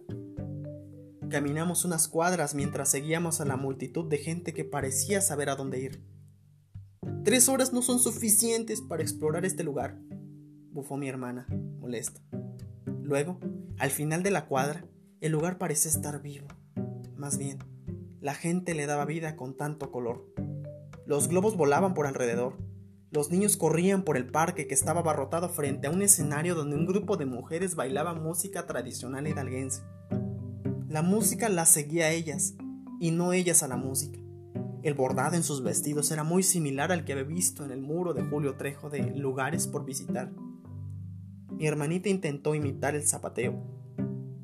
Caminamos 1.30 1.86
unas 1.86 2.06
cuadras 2.06 2.54
mientras 2.54 2.90
seguíamos 2.90 3.40
a 3.40 3.46
la 3.46 3.56
multitud 3.56 4.08
de 4.10 4.18
gente 4.18 4.52
que 4.52 4.64
parecía 4.64 5.22
saber 5.22 5.48
a 5.48 5.56
dónde 5.56 5.80
ir. 5.80 6.04
Tres 7.24 7.48
horas 7.48 7.72
no 7.72 7.80
son 7.80 7.98
suficientes 7.98 8.82
para 8.82 9.02
explorar 9.02 9.46
este 9.46 9.64
lugar, 9.64 9.98
bufó 10.70 10.98
mi 10.98 11.08
hermana, 11.08 11.46
molesta. 11.80 12.20
Luego, 13.00 13.40
al 13.78 13.90
final 13.90 14.22
de 14.22 14.30
la 14.32 14.46
cuadra, 14.46 14.84
el 15.22 15.30
lugar 15.30 15.56
parecía 15.56 15.88
estar 15.88 16.20
vivo. 16.20 16.48
Más 17.16 17.38
bien, 17.38 17.58
la 18.20 18.34
gente 18.34 18.74
le 18.74 18.86
daba 18.86 19.04
vida 19.04 19.36
con 19.36 19.56
tanto 19.56 19.92
color. 19.92 20.26
Los 21.06 21.28
globos 21.28 21.56
volaban 21.56 21.94
por 21.94 22.08
alrededor. 22.08 22.58
Los 23.12 23.30
niños 23.30 23.56
corrían 23.56 24.02
por 24.02 24.16
el 24.16 24.26
parque 24.26 24.66
que 24.66 24.74
estaba 24.74 24.98
abarrotado 24.98 25.48
frente 25.48 25.86
a 25.86 25.90
un 25.90 26.02
escenario 26.02 26.56
donde 26.56 26.74
un 26.74 26.86
grupo 26.86 27.16
de 27.16 27.26
mujeres 27.26 27.76
bailaba 27.76 28.14
música 28.14 28.66
tradicional 28.66 29.28
hidalguense. 29.28 29.82
La 30.88 31.02
música 31.02 31.48
las 31.48 31.68
seguía 31.68 32.06
a 32.06 32.10
ellas 32.10 32.54
y 32.98 33.12
no 33.12 33.32
ellas 33.32 33.62
a 33.62 33.68
la 33.68 33.76
música. 33.76 34.18
El 34.82 34.94
bordado 34.94 35.36
en 35.36 35.44
sus 35.44 35.62
vestidos 35.62 36.10
era 36.10 36.24
muy 36.24 36.42
similar 36.42 36.90
al 36.90 37.04
que 37.04 37.12
había 37.12 37.22
visto 37.22 37.64
en 37.64 37.70
el 37.70 37.80
muro 37.80 38.12
de 38.12 38.24
Julio 38.24 38.56
Trejo 38.56 38.90
de 38.90 39.14
lugares 39.14 39.68
por 39.68 39.84
visitar. 39.84 40.32
Mi 41.48 41.68
hermanita 41.68 42.08
intentó 42.08 42.56
imitar 42.56 42.96
el 42.96 43.06
zapateo, 43.06 43.62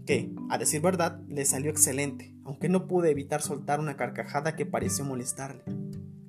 que, 0.06 0.37
a 0.48 0.58
decir 0.58 0.80
verdad, 0.80 1.20
le 1.28 1.44
salió 1.44 1.70
excelente, 1.70 2.34
aunque 2.44 2.68
no 2.68 2.86
pude 2.86 3.10
evitar 3.10 3.42
soltar 3.42 3.80
una 3.80 3.96
carcajada 3.96 4.56
que 4.56 4.66
pareció 4.66 5.04
molestarle. 5.04 5.62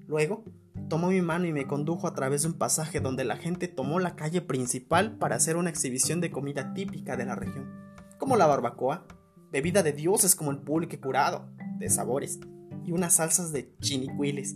Luego, 0.07 0.43
tomó 0.89 1.09
mi 1.09 1.21
mano 1.21 1.45
y 1.45 1.53
me 1.53 1.67
condujo 1.67 2.07
a 2.07 2.13
través 2.13 2.41
de 2.41 2.49
un 2.49 2.55
pasaje 2.55 2.99
donde 2.99 3.23
la 3.23 3.37
gente 3.37 3.67
tomó 3.67 3.99
la 3.99 4.15
calle 4.15 4.41
principal 4.41 5.17
para 5.17 5.35
hacer 5.35 5.55
una 5.55 5.69
exhibición 5.69 6.19
de 6.19 6.31
comida 6.31 6.73
típica 6.73 7.15
de 7.15 7.25
la 7.25 7.35
región, 7.35 7.69
como 8.17 8.35
la 8.35 8.47
barbacoa, 8.47 9.05
bebida 9.51 9.83
de 9.83 9.93
dioses 9.93 10.35
como 10.35 10.51
el 10.51 10.59
pulque 10.59 10.99
curado, 10.99 11.49
de 11.77 11.89
sabores, 11.89 12.39
y 12.85 12.91
unas 12.91 13.15
salsas 13.15 13.53
de 13.53 13.75
chinicuiles. 13.79 14.55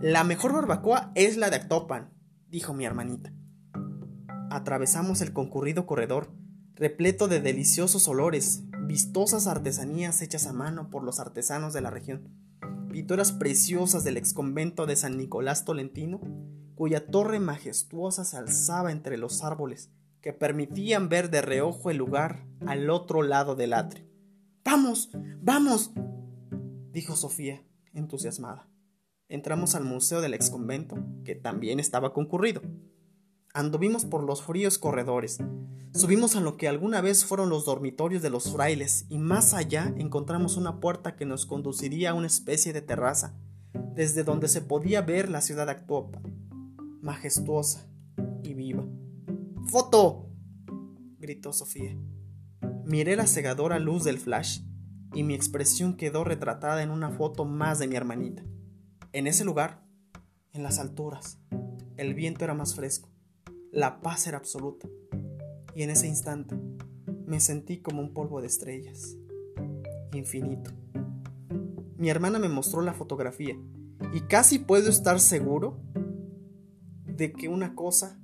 La 0.00 0.24
mejor 0.24 0.52
barbacoa 0.52 1.12
es 1.14 1.36
la 1.36 1.50
de 1.50 1.56
Actopan, 1.56 2.10
dijo 2.48 2.72
mi 2.72 2.84
hermanita. 2.84 3.32
Atravesamos 4.50 5.20
el 5.20 5.32
concurrido 5.32 5.86
corredor, 5.86 6.32
repleto 6.76 7.26
de 7.26 7.40
deliciosos 7.40 8.06
olores, 8.06 8.62
vistosas 8.86 9.46
artesanías 9.46 10.20
hechas 10.20 10.46
a 10.46 10.52
mano 10.52 10.90
por 10.90 11.02
los 11.02 11.18
artesanos 11.18 11.72
de 11.72 11.80
la 11.80 11.90
región, 11.90 12.28
pinturas 12.90 13.32
preciosas 13.32 14.04
del 14.04 14.18
exconvento 14.18 14.84
de 14.84 14.96
San 14.96 15.16
Nicolás 15.16 15.64
Tolentino, 15.64 16.20
cuya 16.74 17.06
torre 17.06 17.40
majestuosa 17.40 18.26
se 18.26 18.36
alzaba 18.36 18.92
entre 18.92 19.16
los 19.16 19.42
árboles, 19.42 19.90
que 20.20 20.34
permitían 20.34 21.08
ver 21.08 21.30
de 21.30 21.40
reojo 21.40 21.90
el 21.90 21.96
lugar 21.96 22.46
al 22.66 22.90
otro 22.90 23.22
lado 23.22 23.56
del 23.56 23.72
atrio. 23.72 24.04
¡Vamos! 24.62 25.10
¡Vamos! 25.40 25.92
dijo 26.92 27.16
Sofía, 27.16 27.64
entusiasmada. 27.94 28.68
Entramos 29.28 29.74
al 29.74 29.84
museo 29.84 30.20
del 30.20 30.34
exconvento, 30.34 30.96
que 31.24 31.34
también 31.34 31.80
estaba 31.80 32.12
concurrido. 32.12 32.60
Anduvimos 33.56 34.04
por 34.04 34.22
los 34.22 34.42
fríos 34.42 34.76
corredores, 34.76 35.38
subimos 35.94 36.36
a 36.36 36.42
lo 36.42 36.58
que 36.58 36.68
alguna 36.68 37.00
vez 37.00 37.24
fueron 37.24 37.48
los 37.48 37.64
dormitorios 37.64 38.20
de 38.20 38.28
los 38.28 38.52
frailes 38.52 39.06
y 39.08 39.16
más 39.16 39.54
allá 39.54 39.94
encontramos 39.96 40.58
una 40.58 40.78
puerta 40.78 41.16
que 41.16 41.24
nos 41.24 41.46
conduciría 41.46 42.10
a 42.10 42.14
una 42.14 42.26
especie 42.26 42.74
de 42.74 42.82
terraza, 42.82 43.34
desde 43.94 44.24
donde 44.24 44.48
se 44.48 44.60
podía 44.60 45.00
ver 45.00 45.30
la 45.30 45.40
ciudad 45.40 45.70
actual, 45.70 46.10
majestuosa 47.00 47.86
y 48.42 48.52
viva. 48.52 48.84
¡Foto! 49.70 50.28
gritó 51.18 51.54
Sofía. 51.54 51.96
Miré 52.84 53.16
la 53.16 53.26
cegadora 53.26 53.78
luz 53.78 54.04
del 54.04 54.18
flash 54.18 54.60
y 55.14 55.22
mi 55.22 55.32
expresión 55.32 55.96
quedó 55.96 56.24
retratada 56.24 56.82
en 56.82 56.90
una 56.90 57.08
foto 57.08 57.46
más 57.46 57.78
de 57.78 57.88
mi 57.88 57.96
hermanita. 57.96 58.44
En 59.14 59.26
ese 59.26 59.46
lugar, 59.46 59.82
en 60.52 60.62
las 60.62 60.78
alturas, 60.78 61.38
el 61.96 62.12
viento 62.12 62.44
era 62.44 62.52
más 62.52 62.74
fresco, 62.74 63.15
la 63.76 64.00
paz 64.00 64.26
era 64.26 64.38
absoluta, 64.38 64.88
y 65.74 65.82
en 65.82 65.90
ese 65.90 66.06
instante 66.06 66.56
me 67.26 67.40
sentí 67.40 67.82
como 67.82 68.00
un 68.00 68.14
polvo 68.14 68.40
de 68.40 68.46
estrellas, 68.46 69.18
infinito. 70.14 70.70
Mi 71.98 72.08
hermana 72.08 72.38
me 72.38 72.48
mostró 72.48 72.80
la 72.80 72.94
fotografía 72.94 73.54
y 74.14 74.20
casi 74.22 74.58
puedo 74.58 74.88
estar 74.88 75.20
seguro 75.20 75.78
de 77.04 77.34
que 77.34 77.48
una 77.48 77.74
cosa 77.74 78.18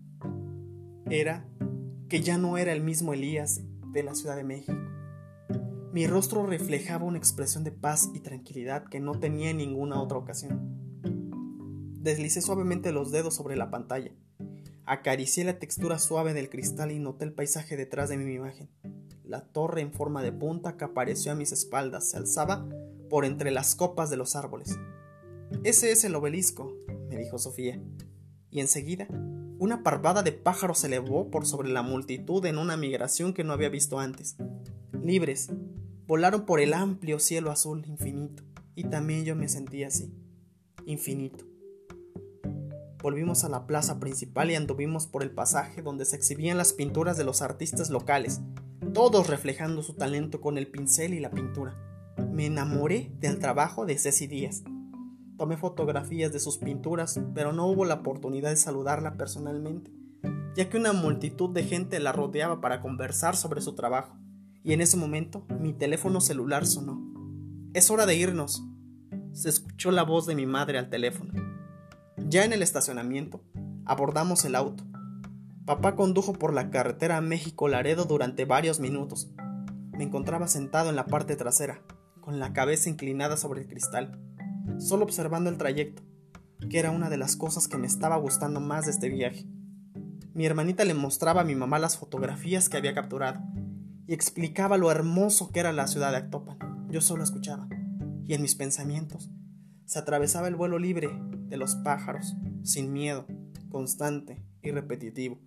era 1.10 1.46
que 2.08 2.22
ya 2.22 2.38
no 2.38 2.56
era 2.56 2.72
el 2.72 2.82
mismo 2.82 3.12
Elías 3.12 3.60
de 3.92 4.02
la 4.02 4.14
Ciudad 4.14 4.36
de 4.36 4.44
México. 4.44 4.78
Mi 5.92 6.06
rostro 6.06 6.46
reflejaba 6.46 7.04
una 7.04 7.18
expresión 7.18 7.62
de 7.62 7.72
paz 7.72 8.08
y 8.14 8.20
tranquilidad 8.20 8.86
que 8.86 9.00
no 9.00 9.18
tenía 9.18 9.50
en 9.50 9.58
ninguna 9.58 10.00
otra 10.00 10.16
ocasión. 10.16 11.02
Deslicé 12.00 12.40
suavemente 12.40 12.90
los 12.90 13.12
dedos 13.12 13.34
sobre 13.34 13.56
la 13.56 13.70
pantalla, 13.70 14.12
acaricié 14.84 15.44
la 15.44 15.58
textura 15.58 15.98
suave 15.98 16.34
del 16.34 16.50
cristal 16.50 16.90
y 16.90 16.98
noté 16.98 17.24
el 17.24 17.32
paisaje 17.32 17.76
detrás 17.76 18.08
de 18.08 18.16
mi 18.16 18.32
imagen. 18.32 18.68
La 19.24 19.40
torre 19.40 19.80
en 19.80 19.92
forma 19.92 20.22
de 20.22 20.32
punta 20.32 20.76
que 20.76 20.84
apareció 20.84 21.32
a 21.32 21.34
mis 21.36 21.52
espaldas 21.52 22.10
se 22.10 22.16
alzaba 22.16 22.68
por 23.08 23.24
entre 23.24 23.50
las 23.50 23.74
copas 23.74 24.10
de 24.10 24.16
los 24.16 24.36
árboles. 24.36 24.78
Ese 25.64 25.92
es 25.92 26.04
el 26.04 26.14
obelisco, 26.14 26.76
me 27.08 27.16
dijo 27.16 27.38
Sofía. 27.38 27.80
Y 28.50 28.60
enseguida, 28.60 29.06
una 29.58 29.82
parvada 29.82 30.22
de 30.22 30.32
pájaros 30.32 30.78
se 30.78 30.88
elevó 30.88 31.30
por 31.30 31.46
sobre 31.46 31.70
la 31.70 31.82
multitud 31.82 32.44
en 32.46 32.58
una 32.58 32.76
migración 32.76 33.32
que 33.32 33.44
no 33.44 33.52
había 33.52 33.68
visto 33.68 33.98
antes. 34.00 34.36
Libres, 35.02 35.50
volaron 36.06 36.44
por 36.44 36.60
el 36.60 36.74
amplio 36.74 37.18
cielo 37.18 37.50
azul 37.50 37.84
infinito, 37.86 38.42
y 38.74 38.84
también 38.84 39.24
yo 39.24 39.36
me 39.36 39.48
sentí 39.48 39.84
así, 39.84 40.12
infinito. 40.84 41.51
Volvimos 43.02 43.42
a 43.42 43.48
la 43.48 43.66
plaza 43.66 43.98
principal 43.98 44.52
y 44.52 44.54
anduvimos 44.54 45.08
por 45.08 45.24
el 45.24 45.32
pasaje 45.32 45.82
donde 45.82 46.04
se 46.04 46.14
exhibían 46.14 46.56
las 46.56 46.72
pinturas 46.72 47.16
de 47.16 47.24
los 47.24 47.42
artistas 47.42 47.90
locales, 47.90 48.40
todos 48.94 49.26
reflejando 49.26 49.82
su 49.82 49.94
talento 49.94 50.40
con 50.40 50.56
el 50.56 50.68
pincel 50.68 51.12
y 51.12 51.18
la 51.18 51.32
pintura. 51.32 51.76
Me 52.30 52.46
enamoré 52.46 53.10
del 53.18 53.40
trabajo 53.40 53.86
de 53.86 53.98
Ceci 53.98 54.28
Díaz. 54.28 54.62
Tomé 55.36 55.56
fotografías 55.56 56.32
de 56.32 56.38
sus 56.38 56.58
pinturas, 56.58 57.20
pero 57.34 57.52
no 57.52 57.66
hubo 57.66 57.84
la 57.84 57.94
oportunidad 57.94 58.50
de 58.50 58.56
saludarla 58.56 59.16
personalmente, 59.16 59.90
ya 60.54 60.68
que 60.68 60.76
una 60.76 60.92
multitud 60.92 61.50
de 61.50 61.64
gente 61.64 61.98
la 61.98 62.12
rodeaba 62.12 62.60
para 62.60 62.80
conversar 62.80 63.34
sobre 63.34 63.62
su 63.62 63.74
trabajo, 63.74 64.16
y 64.62 64.74
en 64.74 64.80
ese 64.80 64.96
momento 64.96 65.44
mi 65.58 65.72
teléfono 65.72 66.20
celular 66.20 66.66
sonó. 66.66 67.02
Es 67.74 67.90
hora 67.90 68.06
de 68.06 68.14
irnos. 68.14 68.62
Se 69.32 69.48
escuchó 69.48 69.90
la 69.90 70.04
voz 70.04 70.26
de 70.26 70.36
mi 70.36 70.46
madre 70.46 70.78
al 70.78 70.88
teléfono. 70.88 71.32
Ya 72.32 72.46
en 72.46 72.54
el 72.54 72.62
estacionamiento, 72.62 73.42
abordamos 73.84 74.46
el 74.46 74.54
auto. 74.54 74.84
Papá 75.66 75.96
condujo 75.96 76.32
por 76.32 76.54
la 76.54 76.70
carretera 76.70 77.18
a 77.18 77.20
México 77.20 77.68
Laredo 77.68 78.06
durante 78.06 78.46
varios 78.46 78.80
minutos. 78.80 79.30
Me 79.92 80.04
encontraba 80.04 80.48
sentado 80.48 80.88
en 80.88 80.96
la 80.96 81.04
parte 81.04 81.36
trasera, 81.36 81.82
con 82.22 82.40
la 82.40 82.54
cabeza 82.54 82.88
inclinada 82.88 83.36
sobre 83.36 83.60
el 83.60 83.68
cristal, 83.68 84.18
solo 84.78 85.04
observando 85.04 85.50
el 85.50 85.58
trayecto, 85.58 86.04
que 86.70 86.78
era 86.78 86.90
una 86.90 87.10
de 87.10 87.18
las 87.18 87.36
cosas 87.36 87.68
que 87.68 87.76
me 87.76 87.86
estaba 87.86 88.16
gustando 88.16 88.60
más 88.60 88.86
de 88.86 88.92
este 88.92 89.10
viaje. 89.10 89.44
Mi 90.32 90.46
hermanita 90.46 90.86
le 90.86 90.94
mostraba 90.94 91.42
a 91.42 91.44
mi 91.44 91.54
mamá 91.54 91.78
las 91.78 91.98
fotografías 91.98 92.70
que 92.70 92.78
había 92.78 92.94
capturado 92.94 93.42
y 94.06 94.14
explicaba 94.14 94.78
lo 94.78 94.90
hermoso 94.90 95.52
que 95.52 95.60
era 95.60 95.74
la 95.74 95.86
ciudad 95.86 96.12
de 96.12 96.16
Actopan. 96.16 96.56
Yo 96.88 97.02
solo 97.02 97.24
escuchaba, 97.24 97.68
y 98.24 98.32
en 98.32 98.40
mis 98.40 98.54
pensamientos 98.54 99.30
se 99.84 99.98
atravesaba 99.98 100.48
el 100.48 100.56
vuelo 100.56 100.78
libre 100.78 101.10
de 101.52 101.58
los 101.58 101.76
pájaros, 101.76 102.34
sin 102.62 102.94
miedo, 102.94 103.26
constante 103.68 104.42
y 104.62 104.70
repetitivo. 104.70 105.38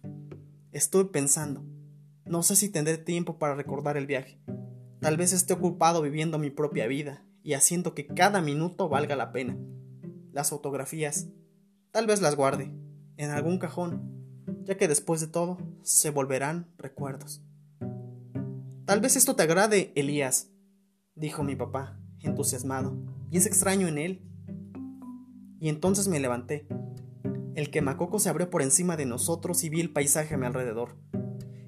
Estuve 0.71 1.05
pensando, 1.05 1.65
no 2.25 2.43
sé 2.43 2.55
si 2.55 2.69
tendré 2.69 3.00
tiempo 3.00 3.39
para 3.39 3.55
recordar 3.55 3.97
el 3.97 4.05
viaje. 4.05 4.39
Tal 5.00 5.17
vez 5.17 5.33
esté 5.33 5.53
ocupado 5.53 6.03
viviendo 6.03 6.38
mi 6.38 6.51
propia 6.51 6.85
vida 6.85 7.25
y 7.41 7.53
haciendo 7.53 7.95
que 7.95 8.05
cada 8.05 8.39
minuto 8.39 8.88
valga 8.88 9.15
la 9.15 9.31
pena. 9.31 9.57
Las 10.31 10.51
fotografías, 10.51 11.27
tal 11.89 12.05
vez 12.05 12.21
las 12.21 12.35
guarde 12.35 12.71
en 13.17 13.31
algún 13.31 13.57
cajón, 13.57 14.43
ya 14.63 14.77
que 14.77 14.88
después 14.88 15.21
de 15.21 15.27
todo 15.27 15.57
se 15.81 16.12
volverán 16.12 16.71
recuerdos. 16.77 17.43
Tal 18.85 19.01
vez 19.01 19.15
esto 19.15 19.35
te 19.35 19.41
agrade, 19.41 19.91
Elías, 19.95 20.51
dijo 21.15 21.43
mi 21.43 21.55
papá, 21.55 22.00
entusiasmado, 22.19 22.95
y 23.31 23.38
es 23.38 23.47
extraño 23.47 23.88
en 23.88 23.97
él. 23.97 24.35
Y 25.65 25.69
entonces 25.69 26.07
me 26.07 26.19
levanté. 26.19 26.67
El 27.55 27.72
quemacoco 27.72 28.19
se 28.19 28.29
abrió 28.29 28.51
por 28.51 28.62
encima 28.62 28.98
de 28.98 29.07
nosotros 29.07 29.63
y 29.63 29.69
vi 29.69 29.81
el 29.81 29.91
paisaje 29.91 30.36
a 30.36 30.38
mi 30.38 30.45
alrededor. 30.45 30.95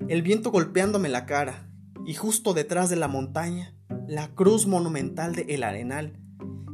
El 0.08 0.22
viento 0.22 0.52
golpeándome 0.52 1.10
la 1.10 1.26
cara, 1.26 1.72
y 2.06 2.14
justo 2.14 2.54
detrás 2.54 2.92
de 2.92 2.96
la 2.96 3.08
montaña, 3.08 3.76
la 4.08 4.36
cruz 4.36 4.68
monumental 4.68 5.34
de 5.34 5.48
El 5.50 5.64
Arenal, 5.64 6.20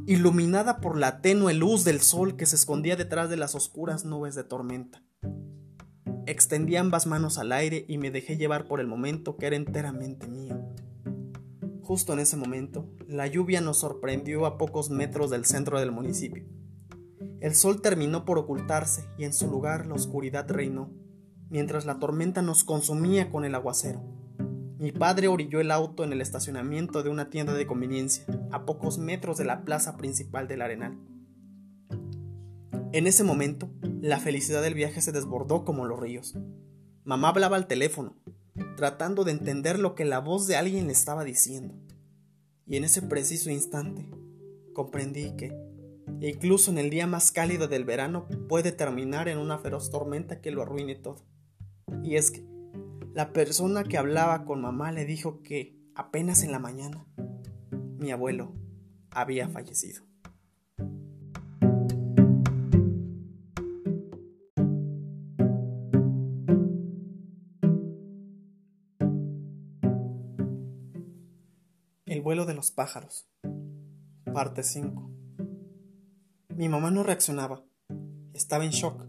iluminada 0.06 0.82
por 0.82 0.98
la 0.98 1.22
tenue 1.22 1.54
luz 1.54 1.82
del 1.82 2.02
sol 2.02 2.36
que 2.36 2.44
se 2.44 2.56
escondía 2.56 2.94
detrás 2.94 3.30
de 3.30 3.38
las 3.38 3.54
oscuras 3.54 4.04
nubes 4.04 4.34
de 4.34 4.44
tormenta. 4.44 5.02
Extendí 6.26 6.76
ambas 6.76 7.06
manos 7.06 7.38
al 7.38 7.52
aire 7.52 7.86
y 7.88 7.96
me 7.96 8.10
dejé 8.10 8.36
llevar 8.36 8.68
por 8.68 8.80
el 8.80 8.86
momento 8.86 9.38
que 9.38 9.46
era 9.46 9.56
enteramente 9.56 10.28
mío. 10.28 10.60
Justo 11.80 12.12
en 12.12 12.18
ese 12.18 12.36
momento, 12.36 12.86
la 13.08 13.26
lluvia 13.28 13.62
nos 13.62 13.78
sorprendió 13.78 14.44
a 14.44 14.58
pocos 14.58 14.90
metros 14.90 15.30
del 15.30 15.46
centro 15.46 15.80
del 15.80 15.90
municipio. 15.90 16.44
El 17.44 17.54
sol 17.54 17.82
terminó 17.82 18.24
por 18.24 18.38
ocultarse 18.38 19.04
y 19.18 19.24
en 19.24 19.34
su 19.34 19.50
lugar 19.50 19.86
la 19.86 19.92
oscuridad 19.92 20.50
reinó, 20.50 20.90
mientras 21.50 21.84
la 21.84 21.98
tormenta 21.98 22.40
nos 22.40 22.64
consumía 22.64 23.30
con 23.30 23.44
el 23.44 23.54
aguacero. 23.54 24.00
Mi 24.78 24.92
padre 24.92 25.28
orilló 25.28 25.60
el 25.60 25.70
auto 25.70 26.04
en 26.04 26.14
el 26.14 26.22
estacionamiento 26.22 27.02
de 27.02 27.10
una 27.10 27.28
tienda 27.28 27.52
de 27.52 27.66
conveniencia, 27.66 28.24
a 28.50 28.64
pocos 28.64 28.96
metros 28.96 29.36
de 29.36 29.44
la 29.44 29.62
plaza 29.62 29.98
principal 29.98 30.48
del 30.48 30.62
Arenal. 30.62 30.98
En 32.92 33.06
ese 33.06 33.24
momento, 33.24 33.68
la 34.00 34.20
felicidad 34.20 34.62
del 34.62 34.72
viaje 34.72 35.02
se 35.02 35.12
desbordó 35.12 35.66
como 35.66 35.84
los 35.84 36.00
ríos. 36.00 36.38
Mamá 37.04 37.28
hablaba 37.28 37.58
al 37.58 37.66
teléfono, 37.66 38.16
tratando 38.78 39.22
de 39.22 39.32
entender 39.32 39.78
lo 39.78 39.94
que 39.94 40.06
la 40.06 40.20
voz 40.20 40.46
de 40.46 40.56
alguien 40.56 40.86
le 40.86 40.94
estaba 40.94 41.24
diciendo. 41.24 41.74
Y 42.66 42.78
en 42.78 42.84
ese 42.84 43.02
preciso 43.02 43.50
instante, 43.50 44.08
comprendí 44.72 45.36
que, 45.36 45.63
incluso 46.28 46.70
en 46.70 46.78
el 46.78 46.90
día 46.90 47.06
más 47.06 47.32
cálido 47.32 47.68
del 47.68 47.84
verano, 47.84 48.26
puede 48.48 48.72
terminar 48.72 49.28
en 49.28 49.38
una 49.38 49.58
feroz 49.58 49.90
tormenta 49.90 50.40
que 50.40 50.50
lo 50.50 50.62
arruine 50.62 50.94
todo. 50.94 51.24
Y 52.02 52.16
es 52.16 52.30
que, 52.30 52.44
la 53.12 53.32
persona 53.32 53.84
que 53.84 53.98
hablaba 53.98 54.44
con 54.44 54.60
mamá 54.60 54.90
le 54.90 55.04
dijo 55.04 55.42
que, 55.42 55.78
apenas 55.94 56.42
en 56.42 56.52
la 56.52 56.58
mañana, 56.58 57.06
mi 57.98 58.10
abuelo 58.10 58.54
había 59.10 59.48
fallecido. 59.48 60.02
El 72.06 72.22
vuelo 72.22 72.46
de 72.46 72.54
los 72.54 72.70
pájaros. 72.70 73.28
Parte 74.32 74.62
5. 74.62 75.23
Mi 76.56 76.68
mamá 76.68 76.90
no 76.90 77.02
reaccionaba. 77.02 77.64
Estaba 78.32 78.64
en 78.64 78.70
shock. 78.70 79.06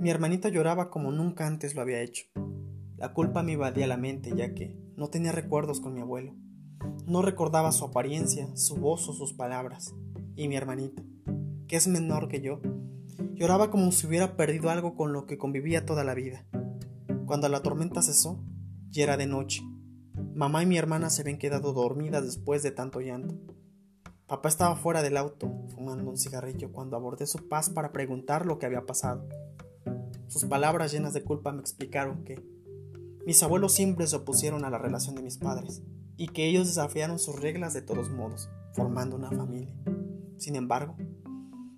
Mi 0.00 0.10
hermanita 0.10 0.48
lloraba 0.48 0.90
como 0.90 1.12
nunca 1.12 1.46
antes 1.46 1.74
lo 1.74 1.82
había 1.82 2.00
hecho. 2.00 2.24
La 2.96 3.12
culpa 3.12 3.42
me 3.42 3.52
invadía 3.52 3.86
la 3.86 3.96
mente 3.96 4.32
ya 4.36 4.54
que 4.54 4.76
no 4.96 5.08
tenía 5.08 5.32
recuerdos 5.32 5.80
con 5.80 5.94
mi 5.94 6.00
abuelo. 6.00 6.34
No 7.06 7.22
recordaba 7.22 7.72
su 7.72 7.84
apariencia, 7.84 8.48
su 8.56 8.76
voz 8.76 9.08
o 9.08 9.12
sus 9.12 9.34
palabras. 9.34 9.94
Y 10.34 10.48
mi 10.48 10.56
hermanita, 10.56 11.02
que 11.66 11.76
es 11.76 11.86
menor 11.86 12.28
que 12.28 12.40
yo, 12.40 12.60
lloraba 13.34 13.70
como 13.70 13.92
si 13.92 14.06
hubiera 14.06 14.36
perdido 14.36 14.70
algo 14.70 14.96
con 14.96 15.12
lo 15.12 15.26
que 15.26 15.38
convivía 15.38 15.86
toda 15.86 16.04
la 16.04 16.14
vida. 16.14 16.44
Cuando 17.26 17.48
la 17.48 17.62
tormenta 17.62 18.02
cesó, 18.02 18.44
ya 18.90 19.04
era 19.04 19.16
de 19.16 19.26
noche 19.26 19.62
Mamá 20.38 20.62
y 20.62 20.66
mi 20.66 20.78
hermana 20.78 21.10
se 21.10 21.22
habían 21.22 21.38
quedado 21.38 21.72
dormidas 21.72 22.24
después 22.24 22.62
de 22.62 22.70
tanto 22.70 23.00
llanto. 23.00 23.34
Papá 24.28 24.50
estaba 24.50 24.76
fuera 24.76 25.00
del 25.00 25.16
auto, 25.16 25.50
fumando 25.68 26.10
un 26.10 26.18
cigarrillo, 26.18 26.70
cuando 26.70 26.96
abordé 26.96 27.26
su 27.26 27.48
paz 27.48 27.70
para 27.70 27.92
preguntar 27.92 28.44
lo 28.44 28.58
que 28.58 28.66
había 28.66 28.84
pasado. 28.84 29.26
Sus 30.26 30.44
palabras 30.44 30.92
llenas 30.92 31.14
de 31.14 31.24
culpa 31.24 31.50
me 31.50 31.60
explicaron 31.60 32.24
que 32.24 32.38
mis 33.24 33.42
abuelos 33.42 33.72
siempre 33.72 34.06
se 34.06 34.16
opusieron 34.16 34.66
a 34.66 34.70
la 34.70 34.76
relación 34.76 35.14
de 35.14 35.22
mis 35.22 35.38
padres 35.38 35.82
y 36.18 36.28
que 36.28 36.46
ellos 36.46 36.66
desafiaron 36.66 37.18
sus 37.18 37.40
reglas 37.40 37.72
de 37.72 37.80
todos 37.80 38.10
modos, 38.10 38.50
formando 38.74 39.16
una 39.16 39.30
familia. 39.30 39.74
Sin 40.36 40.56
embargo, 40.56 40.94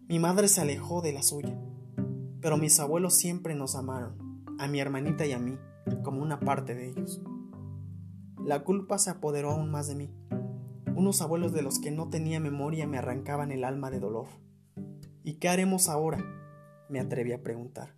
mi 0.08 0.18
madre 0.18 0.48
se 0.48 0.60
alejó 0.60 1.02
de 1.02 1.12
la 1.12 1.22
suya, 1.22 1.56
pero 2.40 2.56
mis 2.56 2.80
abuelos 2.80 3.14
siempre 3.14 3.54
nos 3.54 3.76
amaron, 3.76 4.44
a 4.58 4.66
mi 4.66 4.80
hermanita 4.80 5.24
y 5.24 5.30
a 5.30 5.38
mí, 5.38 5.56
como 6.02 6.20
una 6.20 6.40
parte 6.40 6.74
de 6.74 6.88
ellos. 6.88 7.22
La 8.44 8.64
culpa 8.64 8.98
se 8.98 9.10
apoderó 9.10 9.52
aún 9.52 9.70
más 9.70 9.86
de 9.86 9.94
mí. 9.94 10.10
Unos 11.00 11.22
abuelos 11.22 11.54
de 11.54 11.62
los 11.62 11.78
que 11.78 11.90
no 11.90 12.10
tenía 12.10 12.40
memoria 12.40 12.86
me 12.86 12.98
arrancaban 12.98 13.52
el 13.52 13.64
alma 13.64 13.90
de 13.90 14.00
dolor. 14.00 14.26
¿Y 15.24 15.36
qué 15.36 15.48
haremos 15.48 15.88
ahora? 15.88 16.18
me 16.90 17.00
atreví 17.00 17.32
a 17.32 17.42
preguntar. 17.42 17.94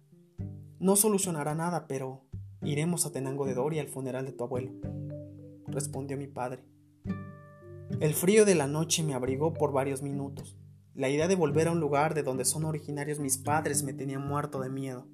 No 0.78 0.94
solucionará 0.94 1.56
nada, 1.56 1.88
pero 1.88 2.22
iremos 2.62 3.04
a 3.04 3.10
Tenango 3.10 3.44
de 3.44 3.54
Doria 3.54 3.82
al 3.82 3.88
funeral 3.88 4.24
de 4.24 4.30
tu 4.30 4.44
abuelo, 4.44 4.70
respondió 5.66 6.16
mi 6.16 6.28
padre. 6.28 6.62
El 7.98 8.14
frío 8.14 8.44
de 8.44 8.54
la 8.54 8.68
noche 8.68 9.02
me 9.02 9.14
abrigó 9.14 9.52
por 9.52 9.72
varios 9.72 10.00
minutos. 10.00 10.56
La 10.94 11.08
idea 11.08 11.26
de 11.26 11.34
volver 11.34 11.66
a 11.66 11.72
un 11.72 11.80
lugar 11.80 12.14
de 12.14 12.22
donde 12.22 12.44
son 12.44 12.64
originarios 12.64 13.18
mis 13.18 13.36
padres 13.36 13.82
me 13.82 13.94
tenía 13.94 14.20
muerto 14.20 14.60
de 14.60 14.70
miedo. 14.70 15.08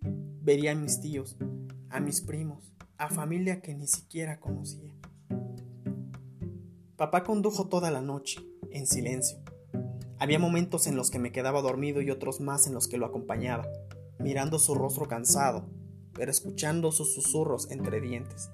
Vería 0.00 0.70
a 0.70 0.76
mis 0.76 1.00
tíos, 1.00 1.36
a 1.88 1.98
mis 1.98 2.20
primos, 2.20 2.72
a 2.98 3.10
familia 3.10 3.62
que 3.62 3.74
ni 3.74 3.88
siquiera 3.88 4.38
conocía. 4.38 4.94
Papá 7.00 7.24
condujo 7.24 7.66
toda 7.66 7.90
la 7.90 8.02
noche, 8.02 8.42
en 8.70 8.86
silencio. 8.86 9.38
Había 10.18 10.38
momentos 10.38 10.86
en 10.86 10.96
los 10.96 11.10
que 11.10 11.18
me 11.18 11.32
quedaba 11.32 11.62
dormido 11.62 12.02
y 12.02 12.10
otros 12.10 12.42
más 12.42 12.66
en 12.66 12.74
los 12.74 12.88
que 12.88 12.98
lo 12.98 13.06
acompañaba, 13.06 13.66
mirando 14.18 14.58
su 14.58 14.74
rostro 14.74 15.08
cansado, 15.08 15.66
pero 16.12 16.30
escuchando 16.30 16.92
sus 16.92 17.14
susurros 17.14 17.70
entre 17.70 18.02
dientes. 18.02 18.50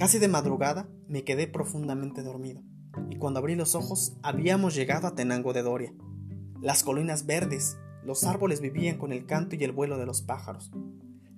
Casi 0.00 0.18
de 0.18 0.26
madrugada 0.26 0.88
me 1.06 1.22
quedé 1.22 1.46
profundamente 1.46 2.24
dormido, 2.24 2.60
y 3.08 3.18
cuando 3.18 3.38
abrí 3.38 3.54
los 3.54 3.76
ojos 3.76 4.16
habíamos 4.24 4.74
llegado 4.74 5.06
a 5.06 5.14
Tenango 5.14 5.52
de 5.52 5.62
Doria. 5.62 5.94
Las 6.60 6.82
colinas 6.82 7.24
verdes, 7.24 7.78
Los 8.02 8.24
árboles 8.24 8.60
vivían 8.60 8.98
con 8.98 9.12
el 9.12 9.26
canto 9.26 9.54
y 9.54 9.62
el 9.62 9.70
vuelo 9.70 9.96
de 9.96 10.06
los 10.06 10.22
pájaros. 10.22 10.72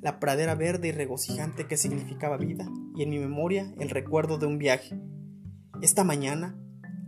La 0.00 0.18
pradera 0.18 0.54
verde 0.54 0.88
y 0.88 0.92
regocijante 0.92 1.66
que 1.66 1.76
significaba 1.76 2.38
vida, 2.38 2.66
y 2.96 3.02
en 3.02 3.10
mi 3.10 3.18
memoria 3.18 3.74
el 3.78 3.90
recuerdo 3.90 4.38
de 4.38 4.46
un 4.46 4.56
viaje. 4.56 4.98
Esta 5.82 6.04
mañana 6.04 6.54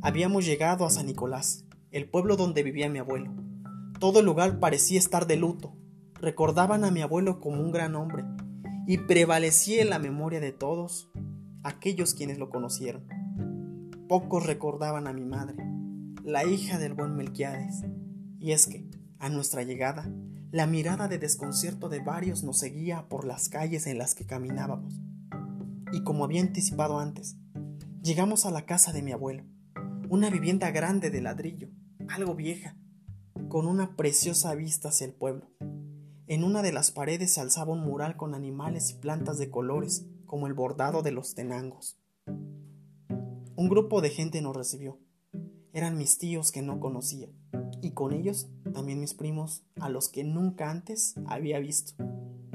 habíamos 0.03 0.45
llegado 0.45 0.85
a 0.85 0.91
San 0.91 1.07
Nicolás, 1.07 1.65
el 1.93 2.11
pueblo 2.11 2.37
donde 2.37 2.65
vivía 2.65 2.89
mi 2.89 2.99
abuelo. 2.99 3.33
Todo 4.01 4.19
el 4.19 4.27
lugar 4.27 4.59
parecía 4.59 4.99
estar 4.99 5.29
de 5.29 5.37
luto. 5.37 5.77
Recordaban 6.15 6.83
a 6.83 6.91
mi 6.91 7.01
abuelo 7.01 7.39
como 7.39 7.63
un 7.63 7.71
gran 7.71 7.95
hombre, 7.95 8.25
y 8.89 8.99
prevalecía 8.99 9.81
en 9.81 9.91
la 9.91 10.01
memoria 10.01 10.41
de 10.41 10.51
todos 10.51 11.09
aquellos 11.63 12.15
quienes 12.15 12.39
lo 12.39 12.51
conocieron. 12.51 13.07
Pocos 14.09 14.45
recordaban 14.45 15.07
a 15.07 15.13
mi 15.13 15.25
madre, 15.25 15.55
la 16.25 16.45
hija 16.45 16.77
del 16.77 16.95
buen 16.95 17.15
Melquiades. 17.15 17.85
Y 18.41 18.51
es 18.51 18.67
que, 18.67 18.91
a 19.21 19.29
nuestra 19.29 19.63
llegada, 19.63 20.11
la 20.51 20.67
mirada 20.67 21.07
de 21.07 21.19
desconcierto 21.19 21.89
de 21.89 22.01
varios 22.01 22.43
nos 22.43 22.59
seguía 22.59 23.09
por 23.09 23.25
las 23.25 23.49
calles 23.49 23.87
en 23.87 23.99
las 23.99 24.17
que 24.17 24.27
caminábamos. 24.27 25.01
Y 25.93 26.03
como 26.03 26.25
había 26.25 26.41
anticipado 26.41 26.99
antes, 26.99 27.37
llegamos 28.05 28.45
a 28.45 28.51
la 28.51 28.67
casa 28.67 28.93
de 28.93 29.01
mi 29.01 29.12
abuelo, 29.12 29.45
una 30.11 30.29
vivienda 30.29 30.71
grande 30.71 31.09
de 31.09 31.23
ladrillo, 31.23 31.71
algo 32.07 32.35
vieja, 32.35 32.77
con 33.49 33.67
una 33.67 33.97
preciosa 33.97 34.55
vista 34.55 34.90
hacia 34.90 35.07
el 35.07 35.14
pueblo. 35.14 35.49
En 36.27 36.45
una 36.45 36.61
de 36.61 36.71
las 36.71 36.90
paredes 36.90 37.33
se 37.33 37.40
alzaba 37.40 37.73
un 37.73 37.81
mural 37.81 38.19
con 38.19 38.35
animales 38.35 38.90
y 38.90 38.99
plantas 39.01 39.38
de 39.38 39.51
colores, 39.51 40.07
como 40.27 40.47
el 40.47 40.53
bordado 40.53 41.01
de 41.01 41.12
los 41.12 41.35
tenangos. 41.35 41.99
Un 42.27 43.69
grupo 43.71 44.03
de 44.03 44.11
gente 44.11 44.43
nos 44.43 44.55
recibió. 44.55 45.01
Eran 45.73 45.97
mis 45.97 46.19
tíos 46.19 46.53
que 46.53 46.61
no 46.61 46.81
conocía, 46.81 47.31
y 47.81 47.93
con 47.93 48.12
ellos 48.12 48.51
también 48.75 49.01
mis 49.01 49.14
primos 49.14 49.64
a 49.81 49.88
los 49.88 50.11
que 50.11 50.25
nunca 50.25 50.71
antes 50.71 51.14
había 51.25 51.59
visto. 51.59 51.95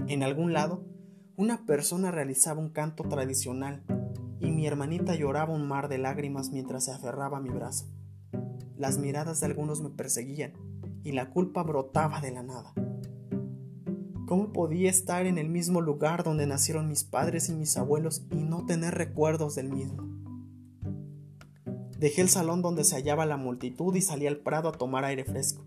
En 0.07 0.21
algún 0.21 0.53
lado, 0.53 0.85
una 1.37 1.65
persona 1.65 2.11
realizaba 2.11 2.61
un 2.61 2.69
canto 2.69 3.03
tradicional 3.05 3.83
y 4.39 4.51
mi 4.51 4.65
hermanita 4.65 5.15
lloraba 5.15 5.53
un 5.53 5.67
mar 5.67 5.89
de 5.89 5.97
lágrimas 5.97 6.51
mientras 6.51 6.85
se 6.85 6.91
aferraba 6.91 7.37
a 7.37 7.41
mi 7.41 7.49
brazo. 7.49 7.85
Las 8.77 8.97
miradas 8.97 9.39
de 9.39 9.47
algunos 9.47 9.81
me 9.81 9.89
perseguían 9.89 10.53
y 11.03 11.11
la 11.11 11.29
culpa 11.29 11.63
brotaba 11.63 12.21
de 12.21 12.31
la 12.31 12.43
nada. 12.43 12.73
¿Cómo 14.25 14.53
podía 14.53 14.89
estar 14.89 15.25
en 15.25 15.37
el 15.37 15.49
mismo 15.49 15.81
lugar 15.81 16.23
donde 16.23 16.45
nacieron 16.45 16.87
mis 16.87 17.03
padres 17.03 17.49
y 17.49 17.55
mis 17.55 17.75
abuelos 17.77 18.25
y 18.31 18.43
no 18.43 18.65
tener 18.65 18.93
recuerdos 18.93 19.55
del 19.55 19.69
mismo? 19.69 20.07
Dejé 21.97 22.21
el 22.21 22.29
salón 22.29 22.61
donde 22.61 22.83
se 22.83 22.95
hallaba 22.95 23.25
la 23.25 23.37
multitud 23.37 23.93
y 23.95 24.01
salí 24.01 24.27
al 24.27 24.37
prado 24.37 24.69
a 24.69 24.73
tomar 24.73 25.03
aire 25.03 25.25
fresco. 25.25 25.65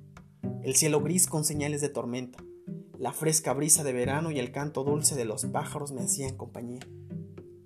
El 0.63 0.77
cielo 0.77 1.03
gris 1.03 1.27
con 1.27 1.45
señales 1.45 1.81
de 1.81 1.89
tormenta, 1.89 2.39
la 2.99 3.13
fresca 3.13 3.53
brisa 3.53 3.83
de 3.83 3.93
verano 3.93 4.31
y 4.31 4.39
el 4.39 4.53
canto 4.53 4.85
dulce 4.85 5.17
de 5.17 5.25
los 5.25 5.45
pájaros 5.47 5.91
me 5.91 6.03
hacían 6.03 6.37
compañía. 6.37 6.87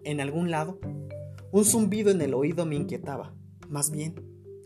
En 0.03 0.23
algún 0.23 0.51
lado, 0.51 0.79
un 1.57 1.65
zumbido 1.65 2.11
en 2.11 2.21
el 2.21 2.35
oído 2.35 2.67
me 2.67 2.75
inquietaba. 2.75 3.35
Más 3.71 3.91
bien, 3.91 4.15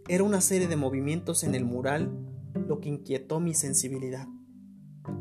era 0.08 0.24
una 0.24 0.40
serie 0.40 0.66
de 0.66 0.74
movimientos 0.74 1.44
en 1.44 1.54
el 1.54 1.64
mural 1.64 2.10
lo 2.66 2.80
que 2.80 2.88
inquietó 2.88 3.38
mi 3.38 3.54
sensibilidad. 3.54 4.26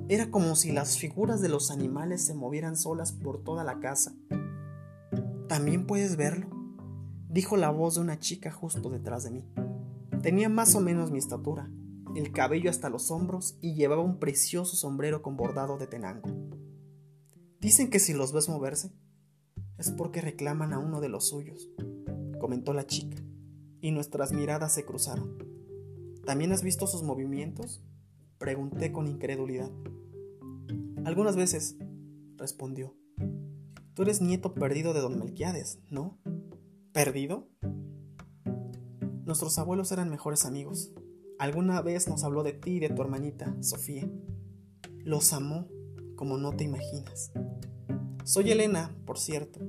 Era 0.08 0.32
como 0.32 0.56
si 0.56 0.72
las 0.72 0.98
figuras 0.98 1.42
de 1.42 1.50
los 1.50 1.70
animales 1.70 2.26
se 2.26 2.34
movieran 2.34 2.76
solas 2.76 3.12
por 3.12 3.44
toda 3.44 3.64
la 3.64 3.80
casa. 3.80 4.16
¿También 5.48 5.86
puedes 5.86 6.16
verlo? 6.16 6.48
dijo 7.30 7.56
la 7.56 7.70
voz 7.70 7.94
de 7.94 8.02
una 8.02 8.18
chica 8.18 8.50
justo 8.50 8.90
detrás 8.90 9.26
de 9.26 9.30
mí. 9.30 9.46
Tenía 10.24 10.50
más 10.50 10.74
o 10.74 10.82
menos 10.82 11.12
mi 11.12 11.20
estatura, 11.20 11.70
el 12.16 12.32
cabello 12.32 12.72
hasta 12.72 12.90
los 12.90 13.12
hombros 13.12 13.60
y 13.62 13.76
llevaba 13.76 14.02
un 14.02 14.18
precioso 14.18 14.76
sombrero 14.76 15.22
con 15.22 15.38
bordado 15.38 15.78
de 15.78 15.86
tenango. 15.86 16.32
Dicen 17.62 17.92
que 17.92 18.00
si 18.00 18.16
los 18.16 18.34
ves 18.34 18.50
moverse, 18.50 18.92
es 19.80 19.92
porque 19.92 20.22
reclaman 20.22 20.74
a 20.74 20.80
uno 20.80 21.00
de 21.00 21.10
los 21.10 21.30
suyos, 21.30 21.72
comentó 22.40 22.74
la 22.74 22.86
chica, 22.86 23.18
y 23.82 23.92
nuestras 23.92 24.34
miradas 24.34 24.74
se 24.74 24.86
cruzaron. 24.86 25.38
¿También 26.26 26.52
has 26.52 26.62
visto 26.62 26.86
sus 26.86 27.02
movimientos? 27.02 27.82
Pregunté 28.38 28.92
con 28.92 29.08
incredulidad. 29.08 29.72
Algunas 31.06 31.36
veces, 31.36 31.78
respondió. 32.38 32.94
Tú 33.94 34.04
eres 34.04 34.22
nieto 34.22 34.54
perdido 34.54 34.94
de 34.94 35.00
don 35.00 35.18
Melquiades, 35.18 35.80
¿no? 35.90 36.20
¿Perdido? 36.94 37.50
Nuestros 39.26 39.58
abuelos 39.60 39.92
eran 39.92 40.10
mejores 40.10 40.46
amigos. 40.46 40.92
Alguna 41.38 41.82
vez 41.82 42.08
nos 42.08 42.24
habló 42.24 42.44
de 42.44 42.54
ti 42.54 42.72
y 42.72 42.80
de 42.80 42.90
tu 42.90 43.02
hermanita, 43.02 43.56
Sofía. 43.62 44.10
Los 45.06 45.32
amó 45.34 45.68
como 46.16 46.38
no 46.38 46.52
te 46.52 46.66
imaginas. 46.66 47.32
Soy 48.30 48.52
Elena, 48.52 48.96
por 49.08 49.18
cierto, 49.18 49.60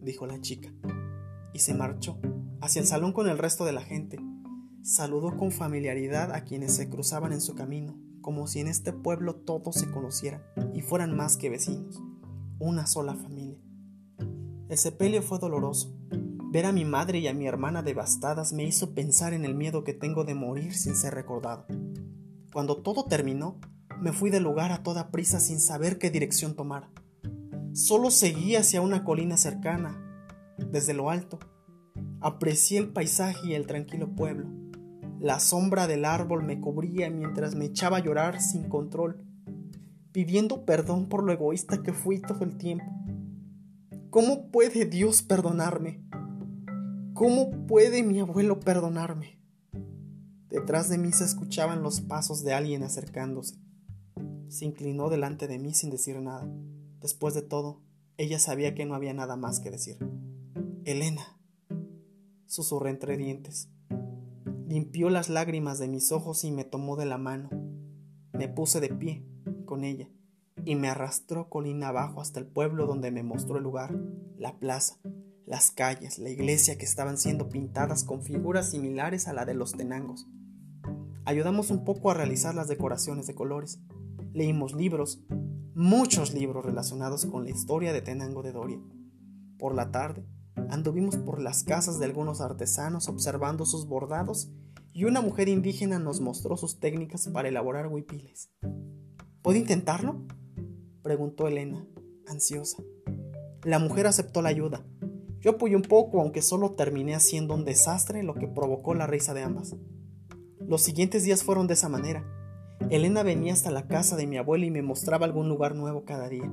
dijo 0.00 0.26
la 0.26 0.40
chica, 0.40 0.72
y 1.52 1.60
se 1.60 1.72
marchó 1.72 2.18
hacia 2.60 2.80
el 2.80 2.88
salón 2.88 3.12
con 3.12 3.28
el 3.28 3.38
resto 3.38 3.64
de 3.64 3.70
la 3.70 3.80
gente. 3.80 4.18
Saludó 4.82 5.36
con 5.36 5.52
familiaridad 5.52 6.32
a 6.32 6.42
quienes 6.42 6.74
se 6.74 6.90
cruzaban 6.90 7.32
en 7.32 7.40
su 7.40 7.54
camino, 7.54 7.96
como 8.20 8.48
si 8.48 8.58
en 8.58 8.66
este 8.66 8.92
pueblo 8.92 9.36
todos 9.36 9.76
se 9.76 9.88
conocieran 9.92 10.42
y 10.74 10.80
fueran 10.80 11.14
más 11.14 11.36
que 11.36 11.48
vecinos, 11.48 12.02
una 12.58 12.88
sola 12.88 13.14
familia. 13.14 13.62
El 14.68 14.78
sepelio 14.78 15.22
fue 15.22 15.38
doloroso, 15.38 15.96
Ver 16.50 16.66
a 16.66 16.72
mi 16.72 16.84
madre 16.84 17.20
y 17.20 17.28
a 17.28 17.34
mi 17.34 17.46
hermana 17.46 17.84
devastadas 17.84 18.52
me 18.52 18.64
hizo 18.64 18.94
pensar 18.94 19.32
en 19.32 19.44
el 19.44 19.54
miedo 19.54 19.84
que 19.84 19.94
tengo 19.94 20.24
de 20.24 20.34
morir 20.34 20.74
sin 20.74 20.96
ser 20.96 21.14
recordado. 21.14 21.66
Cuando 22.52 22.78
todo 22.78 23.04
terminó, 23.04 23.60
me 24.00 24.12
fui 24.12 24.30
del 24.30 24.42
lugar 24.42 24.72
a 24.72 24.82
toda 24.82 25.12
prisa 25.12 25.38
sin 25.38 25.60
saber 25.60 25.98
qué 25.98 26.10
dirección 26.10 26.56
tomar. 26.56 26.90
Solo 27.78 28.10
seguí 28.10 28.56
hacia 28.56 28.80
una 28.80 29.04
colina 29.04 29.36
cercana. 29.36 29.96
Desde 30.58 30.94
lo 30.94 31.10
alto, 31.10 31.38
aprecié 32.20 32.76
el 32.76 32.88
paisaje 32.88 33.50
y 33.50 33.54
el 33.54 33.68
tranquilo 33.68 34.16
pueblo. 34.16 34.48
La 35.20 35.38
sombra 35.38 35.86
del 35.86 36.04
árbol 36.04 36.42
me 36.42 36.60
cubría 36.60 37.08
mientras 37.08 37.54
me 37.54 37.66
echaba 37.66 37.98
a 37.98 38.02
llorar 38.02 38.42
sin 38.42 38.68
control, 38.68 39.24
pidiendo 40.10 40.64
perdón 40.64 41.08
por 41.08 41.22
lo 41.22 41.32
egoísta 41.32 41.80
que 41.84 41.92
fui 41.92 42.20
todo 42.20 42.42
el 42.42 42.58
tiempo. 42.58 42.84
¿Cómo 44.10 44.50
puede 44.50 44.84
Dios 44.84 45.22
perdonarme? 45.22 46.02
¿Cómo 47.14 47.52
puede 47.68 48.02
mi 48.02 48.18
abuelo 48.18 48.58
perdonarme? 48.58 49.38
Detrás 50.48 50.88
de 50.88 50.98
mí 50.98 51.12
se 51.12 51.22
escuchaban 51.22 51.84
los 51.84 52.00
pasos 52.00 52.42
de 52.42 52.54
alguien 52.54 52.82
acercándose. 52.82 53.54
Se 54.48 54.64
inclinó 54.64 55.10
delante 55.10 55.46
de 55.46 55.60
mí 55.60 55.74
sin 55.74 55.90
decir 55.90 56.20
nada. 56.20 56.50
Después 57.00 57.34
de 57.34 57.42
todo, 57.42 57.80
ella 58.16 58.38
sabía 58.38 58.74
que 58.74 58.84
no 58.84 58.94
había 58.94 59.14
nada 59.14 59.36
más 59.36 59.60
que 59.60 59.70
decir. 59.70 59.98
Elena, 60.84 61.38
susurré 62.46 62.90
entre 62.90 63.16
dientes. 63.16 63.70
Limpió 64.66 65.08
las 65.10 65.28
lágrimas 65.28 65.78
de 65.78 65.88
mis 65.88 66.12
ojos 66.12 66.44
y 66.44 66.50
me 66.50 66.64
tomó 66.64 66.96
de 66.96 67.06
la 67.06 67.18
mano. 67.18 67.50
Me 68.32 68.48
puse 68.48 68.80
de 68.80 68.88
pie 68.88 69.24
con 69.64 69.84
ella 69.84 70.08
y 70.64 70.74
me 70.74 70.88
arrastró 70.88 71.48
colina 71.48 71.88
abajo 71.88 72.20
hasta 72.20 72.40
el 72.40 72.46
pueblo 72.46 72.86
donde 72.86 73.10
me 73.10 73.22
mostró 73.22 73.56
el 73.56 73.62
lugar, 73.62 73.98
la 74.36 74.58
plaza, 74.58 74.98
las 75.46 75.70
calles, 75.70 76.18
la 76.18 76.28
iglesia 76.28 76.76
que 76.76 76.84
estaban 76.84 77.16
siendo 77.16 77.48
pintadas 77.48 78.04
con 78.04 78.22
figuras 78.22 78.70
similares 78.70 79.28
a 79.28 79.32
la 79.32 79.44
de 79.46 79.54
los 79.54 79.72
tenangos. 79.72 80.26
Ayudamos 81.24 81.70
un 81.70 81.84
poco 81.84 82.10
a 82.10 82.14
realizar 82.14 82.54
las 82.54 82.68
decoraciones 82.68 83.26
de 83.26 83.34
colores. 83.34 83.80
Leímos 84.32 84.74
libros, 84.74 85.22
muchos 85.78 86.34
libros 86.34 86.64
relacionados 86.64 87.24
con 87.24 87.44
la 87.44 87.50
historia 87.50 87.92
de 87.92 88.02
Tenango 88.02 88.42
de 88.42 88.52
Doria. 88.52 88.80
Por 89.58 89.74
la 89.74 89.90
tarde, 89.90 90.26
anduvimos 90.68 91.16
por 91.16 91.40
las 91.40 91.62
casas 91.62 91.98
de 91.98 92.04
algunos 92.04 92.40
artesanos 92.40 93.08
observando 93.08 93.64
sus 93.64 93.86
bordados 93.86 94.50
y 94.92 95.04
una 95.04 95.20
mujer 95.20 95.48
indígena 95.48 95.98
nos 95.98 96.20
mostró 96.20 96.56
sus 96.56 96.80
técnicas 96.80 97.28
para 97.28 97.48
elaborar 97.48 97.86
huipiles. 97.86 98.50
¿Puedo 99.40 99.56
intentarlo? 99.56 100.26
preguntó 101.02 101.48
Elena, 101.48 101.86
ansiosa. 102.26 102.82
La 103.62 103.78
mujer 103.78 104.06
aceptó 104.06 104.42
la 104.42 104.48
ayuda 104.50 104.84
yo 105.40 105.52
apoyé 105.52 105.76
un 105.76 105.82
poco, 105.82 106.20
aunque 106.20 106.42
solo 106.42 106.72
terminé 106.72 107.14
haciendo 107.14 107.54
un 107.54 107.64
desastre, 107.64 108.22
lo 108.22 108.34
que 108.34 108.48
provocó 108.48 108.94
la 108.94 109.06
risa 109.06 109.34
de 109.34 109.42
ambas. 109.42 109.76
Los 110.60 110.82
siguientes 110.82 111.22
días 111.22 111.44
fueron 111.44 111.68
de 111.68 111.74
esa 111.74 111.88
manera. 111.88 112.24
Elena 112.90 113.22
venía 113.22 113.52
hasta 113.52 113.70
la 113.70 113.86
casa 113.86 114.16
de 114.16 114.26
mi 114.26 114.38
abuela 114.38 114.64
y 114.64 114.70
me 114.70 114.82
mostraba 114.82 115.26
algún 115.26 115.48
lugar 115.48 115.74
nuevo 115.74 116.04
cada 116.04 116.28
día. 116.28 116.50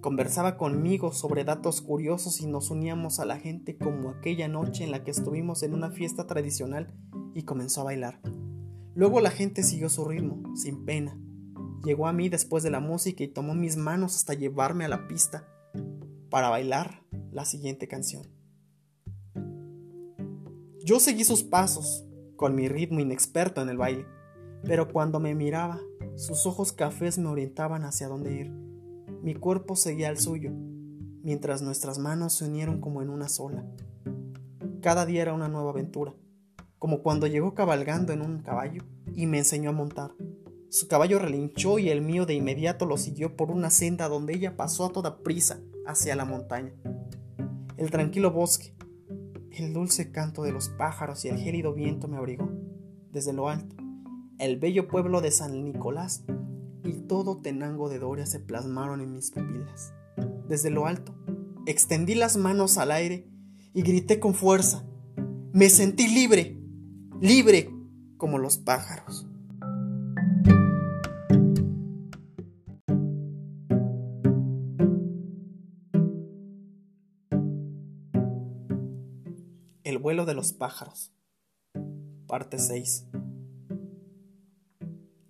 Conversaba 0.00 0.56
conmigo 0.56 1.12
sobre 1.12 1.44
datos 1.44 1.80
curiosos 1.80 2.40
y 2.40 2.46
nos 2.46 2.70
uníamos 2.70 3.20
a 3.20 3.24
la 3.24 3.38
gente 3.38 3.76
como 3.76 4.10
aquella 4.10 4.48
noche 4.48 4.84
en 4.84 4.90
la 4.90 5.02
que 5.04 5.10
estuvimos 5.10 5.62
en 5.62 5.74
una 5.74 5.90
fiesta 5.90 6.26
tradicional 6.26 6.92
y 7.34 7.42
comenzó 7.42 7.80
a 7.80 7.84
bailar. 7.84 8.20
Luego 8.94 9.20
la 9.20 9.30
gente 9.30 9.62
siguió 9.62 9.88
su 9.88 10.04
ritmo, 10.04 10.54
sin 10.54 10.84
pena. 10.84 11.18
Llegó 11.84 12.06
a 12.06 12.12
mí 12.12 12.28
después 12.28 12.62
de 12.62 12.70
la 12.70 12.80
música 12.80 13.24
y 13.24 13.28
tomó 13.28 13.54
mis 13.54 13.76
manos 13.76 14.14
hasta 14.16 14.34
llevarme 14.34 14.84
a 14.84 14.88
la 14.88 15.08
pista 15.08 15.48
para 16.30 16.48
bailar 16.48 17.02
la 17.32 17.44
siguiente 17.44 17.88
canción. 17.88 18.26
Yo 20.84 21.00
seguí 21.00 21.24
sus 21.24 21.42
pasos, 21.42 22.04
con 22.36 22.54
mi 22.54 22.68
ritmo 22.68 23.00
inexperto 23.00 23.62
en 23.62 23.68
el 23.68 23.78
baile, 23.78 24.04
pero 24.64 24.92
cuando 24.92 25.20
me 25.20 25.34
miraba, 25.34 25.80
Sus 26.14 26.46
ojos 26.46 26.72
cafés 26.72 27.18
me 27.18 27.28
orientaban 27.28 27.84
hacia 27.84 28.08
dónde 28.08 28.34
ir. 28.34 28.50
Mi 29.22 29.34
cuerpo 29.34 29.76
seguía 29.76 30.08
al 30.08 30.18
suyo, 30.18 30.52
mientras 31.22 31.62
nuestras 31.62 31.98
manos 31.98 32.34
se 32.34 32.44
unieron 32.44 32.80
como 32.80 33.00
en 33.00 33.08
una 33.08 33.28
sola. 33.28 33.64
Cada 34.82 35.06
día 35.06 35.22
era 35.22 35.32
una 35.32 35.48
nueva 35.48 35.70
aventura, 35.70 36.14
como 36.78 37.02
cuando 37.02 37.26
llegó 37.26 37.54
cabalgando 37.54 38.12
en 38.12 38.20
un 38.20 38.42
caballo 38.42 38.82
y 39.14 39.26
me 39.26 39.38
enseñó 39.38 39.70
a 39.70 39.72
montar. 39.72 40.12
Su 40.68 40.88
caballo 40.88 41.18
relinchó 41.18 41.78
y 41.78 41.90
el 41.90 42.02
mío 42.02 42.26
de 42.26 42.34
inmediato 42.34 42.86
lo 42.86 42.96
siguió 42.96 43.36
por 43.36 43.50
una 43.50 43.70
senda 43.70 44.08
donde 44.08 44.34
ella 44.34 44.56
pasó 44.56 44.86
a 44.86 44.92
toda 44.92 45.18
prisa 45.18 45.60
hacia 45.86 46.16
la 46.16 46.24
montaña. 46.24 46.72
El 47.76 47.90
tranquilo 47.90 48.30
bosque, 48.32 48.74
el 49.50 49.72
dulce 49.72 50.10
canto 50.10 50.42
de 50.42 50.52
los 50.52 50.70
pájaros 50.70 51.24
y 51.24 51.28
el 51.28 51.38
gélido 51.38 51.74
viento 51.74 52.08
me 52.08 52.16
abrigó. 52.16 52.50
Desde 53.10 53.32
lo 53.32 53.48
alto, 53.48 53.76
el 54.42 54.56
bello 54.56 54.88
pueblo 54.88 55.20
de 55.20 55.30
San 55.30 55.62
Nicolás 55.62 56.24
y 56.82 56.94
todo 57.06 57.36
Tenango 57.36 57.88
de 57.88 58.00
Doria 58.00 58.26
se 58.26 58.40
plasmaron 58.40 59.00
en 59.00 59.12
mis 59.14 59.30
pupilas. 59.30 59.94
Desde 60.48 60.68
lo 60.68 60.86
alto, 60.86 61.14
extendí 61.64 62.16
las 62.16 62.36
manos 62.36 62.76
al 62.76 62.90
aire 62.90 63.24
y 63.72 63.82
grité 63.82 64.18
con 64.18 64.34
fuerza. 64.34 64.84
Me 65.52 65.70
sentí 65.70 66.08
libre, 66.08 66.58
libre 67.20 67.70
como 68.16 68.38
los 68.38 68.58
pájaros. 68.58 69.28
El 79.84 79.98
vuelo 79.98 80.26
de 80.26 80.34
los 80.34 80.52
pájaros. 80.52 81.12
Parte 82.26 82.58
6. 82.58 83.06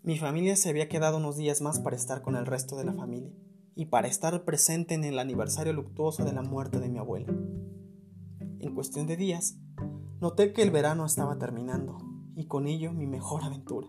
Mi 0.05 0.19
familia 0.19 0.57
se 0.57 0.69
había 0.69 0.89
quedado 0.89 1.19
unos 1.19 1.37
días 1.37 1.61
más 1.61 1.79
para 1.79 1.95
estar 1.95 2.23
con 2.23 2.35
el 2.35 2.45
resto 2.45 2.77
de 2.77 2.83
la 2.83 2.93
familia 2.93 3.31
y 3.77 3.87
para 3.87 4.09
estar 4.09 4.45
presente 4.45 4.95
en 4.95 5.05
el 5.05 5.17
aniversario 5.21 5.73
luctuoso 5.73 6.25
de 6.25 6.33
la 6.33 6.43
muerte 6.43 6.81
de 6.81 6.89
mi 6.89 6.99
abuela. 6.99 7.33
En 8.59 8.75
cuestión 8.75 9.07
de 9.07 9.17
días, 9.17 9.59
noté 10.21 10.53
que 10.53 10.63
el 10.63 10.73
verano 10.73 11.07
estaba 11.07 11.39
terminando 11.39 11.99
y 12.35 12.47
con 12.47 12.67
ello 12.67 12.93
mi 12.93 13.07
mejor 13.07 13.45
aventura. 13.45 13.87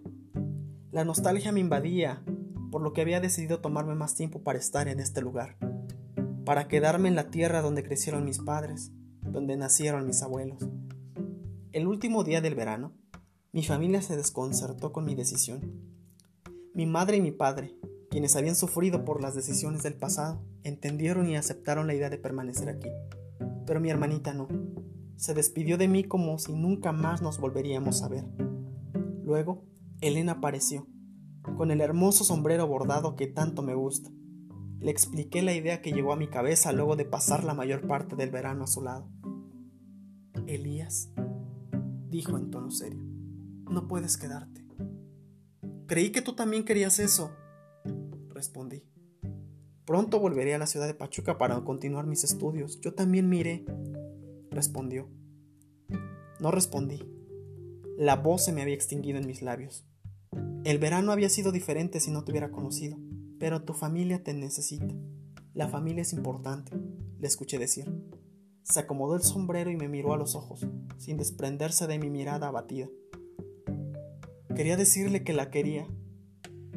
La 0.92 1.04
nostalgia 1.04 1.52
me 1.52 1.62
invadía, 1.62 2.24
por 2.70 2.84
lo 2.84 2.94
que 2.94 3.02
había 3.02 3.20
decidido 3.20 3.60
tomarme 3.60 3.96
más 3.96 4.14
tiempo 4.14 4.44
para 4.44 4.60
estar 4.60 4.88
en 4.88 5.00
este 5.00 5.20
lugar, 5.20 5.58
para 6.46 6.68
quedarme 6.68 7.10
en 7.10 7.16
la 7.16 7.32
tierra 7.32 7.64
donde 7.64 7.82
crecieron 7.82 8.24
mis 8.24 8.38
padres, 8.38 8.92
donde 9.24 9.58
nacieron 9.58 10.06
mis 10.06 10.22
abuelos. 10.22 10.60
El 11.72 11.88
último 11.88 12.24
día 12.24 12.40
del 12.40 12.54
verano, 12.54 12.94
mi 13.52 13.64
familia 13.64 14.04
se 14.04 14.16
desconcertó 14.16 14.94
con 14.94 15.06
mi 15.06 15.16
decisión 15.16 15.93
mi 16.74 16.88
madre 16.88 17.18
y 17.18 17.22
mi 17.22 17.32
padre, 17.32 17.76
quienes 18.10 18.36
habían 18.36 18.56
sufrido 18.56 19.06
por 19.06 19.22
las 19.22 19.36
decisiones 19.36 19.84
del 19.84 19.94
pasado, 19.94 20.44
entendieron 20.64 21.30
y 21.30 21.36
aceptaron 21.36 21.86
la 21.86 21.94
idea 21.94 22.10
de 22.10 22.18
permanecer 22.18 22.70
aquí. 22.70 22.90
Pero 23.66 23.80
mi 23.80 23.90
hermanita 23.90 24.34
no. 24.34 24.48
Se 25.16 25.34
despidió 25.34 25.78
de 25.78 25.88
mí 25.88 26.04
como 26.04 26.38
si 26.40 26.54
nunca 26.54 26.92
más 26.92 27.22
nos 27.22 27.40
volveríamos 27.40 28.02
a 28.02 28.10
ver. 28.10 28.26
Luego, 29.24 29.66
Elena 30.02 30.34
apareció, 30.34 30.88
con 31.58 31.70
el 31.70 31.80
hermoso 31.80 32.24
sombrero 32.24 32.68
bordado 32.68 33.16
que 33.16 33.28
tanto 33.28 33.62
me 33.62 33.76
gusta. 33.76 34.10
Le 34.80 34.92
expliqué 34.92 35.44
la 35.44 35.54
idea 35.54 35.82
que 35.82 35.94
llegó 35.94 36.12
a 36.12 36.18
mi 36.18 36.28
cabeza 36.28 36.74
luego 36.74 36.96
de 36.96 37.06
pasar 37.06 37.44
la 37.44 37.54
mayor 37.54 37.88
parte 37.88 38.16
del 38.16 38.32
verano 38.32 38.64
a 38.64 38.68
su 38.68 38.82
lado. 38.82 39.08
Elías, 40.48 41.12
dijo 42.10 42.38
en 42.38 42.50
tono 42.50 42.70
serio, 42.70 43.02
no 43.70 43.88
puedes 43.88 44.18
quedarte. 44.18 44.63
Creí 45.94 46.10
que 46.10 46.24
tú 46.24 46.34
también 46.34 46.66
querías 46.66 46.98
eso, 46.98 47.30
respondí. 48.30 48.82
Pronto 49.86 50.20
volveré 50.20 50.56
a 50.56 50.58
la 50.58 50.66
ciudad 50.66 50.88
de 50.88 50.96
Pachuca 50.96 51.38
para 51.38 51.64
continuar 51.64 52.08
mis 52.08 52.24
estudios. 52.24 52.82
Yo 52.82 52.96
también 52.96 53.30
miré, 53.30 53.64
respondió. 54.50 55.08
No 56.40 56.50
respondí. 56.50 57.08
La 57.96 58.16
voz 58.16 58.44
se 58.44 58.52
me 58.52 58.64
había 58.64 58.74
extinguido 58.74 59.20
en 59.20 59.28
mis 59.28 59.44
labios. 59.44 59.86
El 60.64 60.80
verano 60.80 61.12
había 61.12 61.30
sido 61.30 61.52
diferente 61.52 62.00
si 62.00 62.10
no 62.10 62.24
te 62.24 62.32
hubiera 62.32 62.50
conocido, 62.50 62.98
pero 63.38 63.62
tu 63.62 63.76
familia 63.76 64.24
te 64.24 64.34
necesita. 64.34 64.96
La 65.54 65.68
familia 65.68 66.02
es 66.02 66.14
importante, 66.14 66.72
le 67.20 67.28
escuché 67.28 67.60
decir. 67.60 67.94
Se 68.64 68.80
acomodó 68.80 69.14
el 69.16 69.22
sombrero 69.22 69.70
y 69.70 69.78
me 69.78 69.90
miró 69.90 70.16
a 70.16 70.18
los 70.18 70.34
ojos, 70.34 70.66
sin 70.98 71.18
desprenderse 71.18 71.86
de 71.86 72.00
mi 72.00 72.10
mirada 72.10 72.48
abatida. 72.48 72.90
Quería 74.56 74.78
decirle 74.78 75.24
que 75.24 75.34
la 75.34 75.50
quería, 75.50 75.88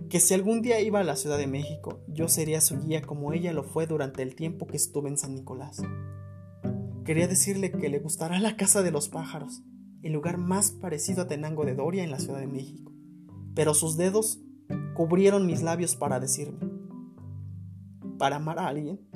que 0.09 0.19
si 0.19 0.33
algún 0.33 0.63
día 0.63 0.81
iba 0.81 1.01
a 1.01 1.05
la 1.05 1.15
Ciudad 1.15 1.37
de 1.37 1.47
México, 1.47 2.01
yo 2.09 2.27
sería 2.27 2.63
su 2.63 2.81
guía 2.81 3.03
como 3.03 3.35
ella 3.35 3.53
lo 3.53 3.65
fue 3.65 3.87
durante 3.87 4.23
el 4.23 4.35
tiempo 4.35 4.67
que 4.67 4.79
estuve 4.79 5.11
en 5.11 5.19
San 5.19 5.35
Nicolás. 5.35 5.83
Quería 7.05 7.29
decirle 7.29 7.73
que 7.73 7.91
le 7.91 7.99
gustará 7.99 8.41
la 8.41 8.57
Casa 8.57 8.83
de 8.83 8.93
los 8.93 9.11
Pájaros, 9.11 9.63
el 10.03 10.15
lugar 10.15 10.39
más 10.39 10.71
parecido 10.71 11.23
a 11.23 11.29
Tenango 11.29 11.67
de 11.67 11.75
Doria 11.75 12.03
en 12.03 12.11
la 12.11 12.19
Ciudad 12.19 12.39
de 12.39 12.47
México, 12.47 12.93
pero 13.55 13.75
sus 13.75 13.99
dedos 13.99 14.41
cubrieron 14.95 15.47
mis 15.47 15.63
labios 15.63 15.97
para 15.97 16.19
decirme, 16.19 16.71
para 18.19 18.37
amar 18.37 18.59
a 18.59 18.69
alguien, 18.69 19.07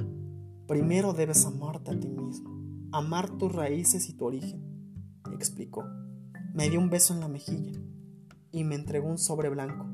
primero 0.67 1.15
debes 1.15 1.47
amarte 1.47 1.93
a 1.93 1.99
ti 1.99 2.11
mismo, 2.11 2.51
amar 2.93 3.39
tus 3.39 3.55
raíces 3.55 4.11
y 4.11 4.13
tu 4.13 4.27
origen, 4.27 4.63
explicó. 5.33 5.83
Me 6.53 6.69
dio 6.69 6.79
un 6.79 6.91
beso 6.91 7.15
en 7.15 7.21
la 7.21 7.29
mejilla 7.29 7.73
y 8.53 8.65
me 8.65 8.75
entregó 8.75 9.09
un 9.09 9.19
sobre 9.19 9.49
blanco. 9.49 9.87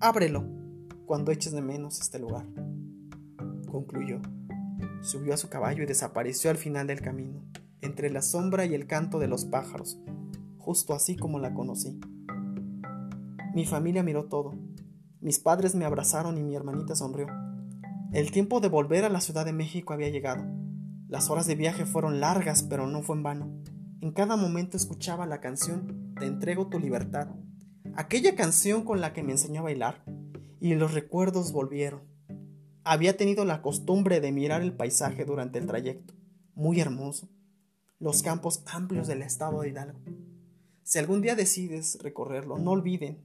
Ábrelo 0.00 0.44
cuando 1.06 1.30
eches 1.30 1.52
de 1.52 1.62
menos 1.62 2.00
este 2.00 2.18
lugar. 2.18 2.46
Concluyó. 3.70 4.20
Subió 5.02 5.34
a 5.34 5.36
su 5.36 5.48
caballo 5.48 5.82
y 5.82 5.86
desapareció 5.86 6.50
al 6.50 6.56
final 6.56 6.86
del 6.86 7.00
camino, 7.00 7.44
entre 7.80 8.10
la 8.10 8.22
sombra 8.22 8.66
y 8.66 8.74
el 8.74 8.86
canto 8.86 9.18
de 9.18 9.28
los 9.28 9.44
pájaros, 9.44 10.00
justo 10.58 10.94
así 10.94 11.16
como 11.16 11.38
la 11.38 11.54
conocí. 11.54 12.00
Mi 13.54 13.64
familia 13.64 14.02
miró 14.02 14.24
todo. 14.24 14.54
Mis 15.20 15.38
padres 15.38 15.74
me 15.74 15.84
abrazaron 15.84 16.36
y 16.38 16.42
mi 16.42 16.54
hermanita 16.54 16.94
sonrió. 16.94 17.26
El 18.12 18.30
tiempo 18.30 18.60
de 18.60 18.68
volver 18.68 19.04
a 19.04 19.08
la 19.08 19.20
Ciudad 19.20 19.44
de 19.44 19.52
México 19.52 19.92
había 19.92 20.08
llegado. 20.08 20.44
Las 21.08 21.30
horas 21.30 21.46
de 21.46 21.54
viaje 21.54 21.86
fueron 21.86 22.20
largas, 22.20 22.64
pero 22.64 22.86
no 22.86 23.02
fue 23.02 23.16
en 23.16 23.22
vano. 23.22 23.62
En 24.00 24.12
cada 24.12 24.36
momento 24.36 24.76
escuchaba 24.76 25.26
la 25.26 25.40
canción 25.40 26.14
Te 26.18 26.26
entrego 26.26 26.68
tu 26.68 26.78
libertad 26.78 27.28
aquella 27.96 28.36
canción 28.36 28.84
con 28.84 29.00
la 29.00 29.12
que 29.12 29.22
me 29.22 29.32
enseñó 29.32 29.60
a 29.60 29.64
bailar, 29.64 30.04
y 30.60 30.74
los 30.74 30.92
recuerdos 30.92 31.52
volvieron. 31.52 32.02
Había 32.84 33.16
tenido 33.16 33.44
la 33.44 33.62
costumbre 33.62 34.20
de 34.20 34.32
mirar 34.32 34.62
el 34.62 34.74
paisaje 34.74 35.24
durante 35.24 35.58
el 35.58 35.66
trayecto, 35.66 36.14
muy 36.54 36.80
hermoso, 36.80 37.28
los 37.98 38.22
campos 38.22 38.62
amplios 38.66 39.06
del 39.06 39.22
estado 39.22 39.60
de 39.60 39.70
Hidalgo. 39.70 39.98
Si 40.82 40.98
algún 40.98 41.22
día 41.22 41.34
decides 41.34 41.98
recorrerlo, 42.02 42.58
no 42.58 42.72
olviden 42.72 43.24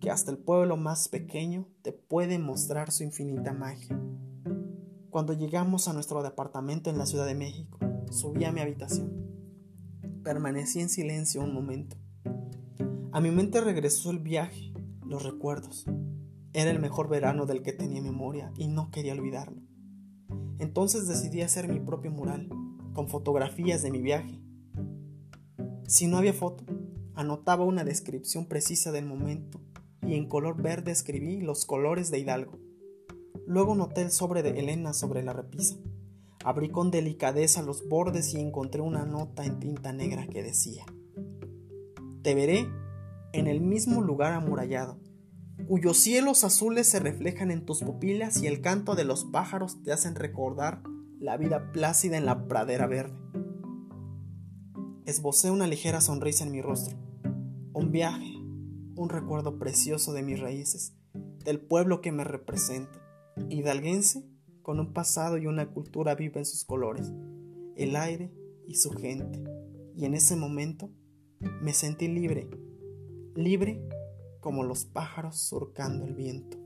que 0.00 0.10
hasta 0.10 0.30
el 0.30 0.38
pueblo 0.38 0.76
más 0.76 1.08
pequeño 1.08 1.66
te 1.82 1.92
puede 1.92 2.38
mostrar 2.38 2.92
su 2.92 3.02
infinita 3.02 3.52
magia. 3.52 3.98
Cuando 5.10 5.32
llegamos 5.32 5.88
a 5.88 5.94
nuestro 5.94 6.22
departamento 6.22 6.90
en 6.90 6.98
la 6.98 7.06
Ciudad 7.06 7.26
de 7.26 7.34
México, 7.34 7.78
subí 8.10 8.44
a 8.44 8.52
mi 8.52 8.60
habitación. 8.60 9.10
Permanecí 10.22 10.80
en 10.80 10.90
silencio 10.90 11.40
un 11.40 11.54
momento 11.54 11.96
a 13.10 13.20
mi 13.20 13.30
mente 13.30 13.60
regresó 13.60 14.10
el 14.10 14.18
viaje, 14.18 14.72
los 15.06 15.22
recuerdos. 15.22 15.86
Era 16.52 16.70
el 16.70 16.78
mejor 16.78 17.08
verano 17.08 17.46
del 17.46 17.62
que 17.62 17.72
tenía 17.72 18.02
memoria 18.02 18.52
y 18.56 18.68
no 18.68 18.90
quería 18.90 19.14
olvidarlo. 19.14 19.62
Entonces 20.58 21.06
decidí 21.06 21.40
hacer 21.40 21.68
mi 21.68 21.80
propio 21.80 22.10
mural, 22.10 22.48
con 22.92 23.08
fotografías 23.08 23.82
de 23.82 23.90
mi 23.90 24.02
viaje. 24.02 24.40
Si 25.86 26.06
no 26.06 26.18
había 26.18 26.34
foto, 26.34 26.64
anotaba 27.14 27.64
una 27.64 27.84
descripción 27.84 28.46
precisa 28.46 28.92
del 28.92 29.06
momento 29.06 29.60
y 30.02 30.14
en 30.14 30.28
color 30.28 30.60
verde 30.60 30.90
escribí 30.90 31.40
los 31.40 31.64
colores 31.64 32.10
de 32.10 32.18
Hidalgo. 32.18 32.58
Luego 33.46 33.74
noté 33.74 34.02
el 34.02 34.10
sobre 34.10 34.42
de 34.42 34.50
Elena 34.50 34.92
sobre 34.92 35.22
la 35.22 35.32
repisa. 35.32 35.76
Abrí 36.44 36.68
con 36.68 36.90
delicadeza 36.90 37.62
los 37.62 37.88
bordes 37.88 38.34
y 38.34 38.40
encontré 38.40 38.82
una 38.82 39.06
nota 39.06 39.44
en 39.44 39.58
tinta 39.58 39.92
negra 39.92 40.26
que 40.26 40.42
decía, 40.42 40.84
Te 42.22 42.34
veré 42.34 42.68
en 43.32 43.46
el 43.46 43.60
mismo 43.60 44.00
lugar 44.02 44.32
amurallado, 44.32 44.98
cuyos 45.66 45.98
cielos 45.98 46.44
azules 46.44 46.88
se 46.88 47.00
reflejan 47.00 47.50
en 47.50 47.64
tus 47.64 47.82
pupilas 47.82 48.42
y 48.42 48.46
el 48.46 48.60
canto 48.60 48.94
de 48.94 49.04
los 49.04 49.24
pájaros 49.24 49.82
te 49.82 49.92
hacen 49.92 50.14
recordar 50.14 50.82
la 51.18 51.36
vida 51.36 51.72
plácida 51.72 52.16
en 52.16 52.24
la 52.24 52.46
pradera 52.46 52.86
verde. 52.86 53.16
Esbocé 55.04 55.50
una 55.50 55.66
ligera 55.66 56.00
sonrisa 56.00 56.44
en 56.44 56.52
mi 56.52 56.62
rostro, 56.62 56.96
un 57.72 57.90
viaje, 57.90 58.34
un 58.96 59.08
recuerdo 59.08 59.58
precioso 59.58 60.12
de 60.12 60.22
mis 60.22 60.40
raíces, 60.40 60.94
del 61.44 61.60
pueblo 61.60 62.00
que 62.00 62.12
me 62.12 62.24
representa, 62.24 63.00
hidalguense 63.48 64.24
con 64.62 64.80
un 64.80 64.92
pasado 64.92 65.38
y 65.38 65.46
una 65.46 65.70
cultura 65.70 66.14
viva 66.14 66.38
en 66.38 66.46
sus 66.46 66.64
colores, 66.64 67.12
el 67.76 67.96
aire 67.96 68.32
y 68.66 68.74
su 68.74 68.90
gente, 68.90 69.42
y 69.94 70.04
en 70.04 70.14
ese 70.14 70.36
momento 70.36 70.90
me 71.62 71.72
sentí 71.72 72.08
libre 72.08 72.50
libre 73.38 73.80
como 74.40 74.64
los 74.64 74.84
pájaros 74.84 75.38
surcando 75.40 76.04
el 76.04 76.14
viento. 76.14 76.58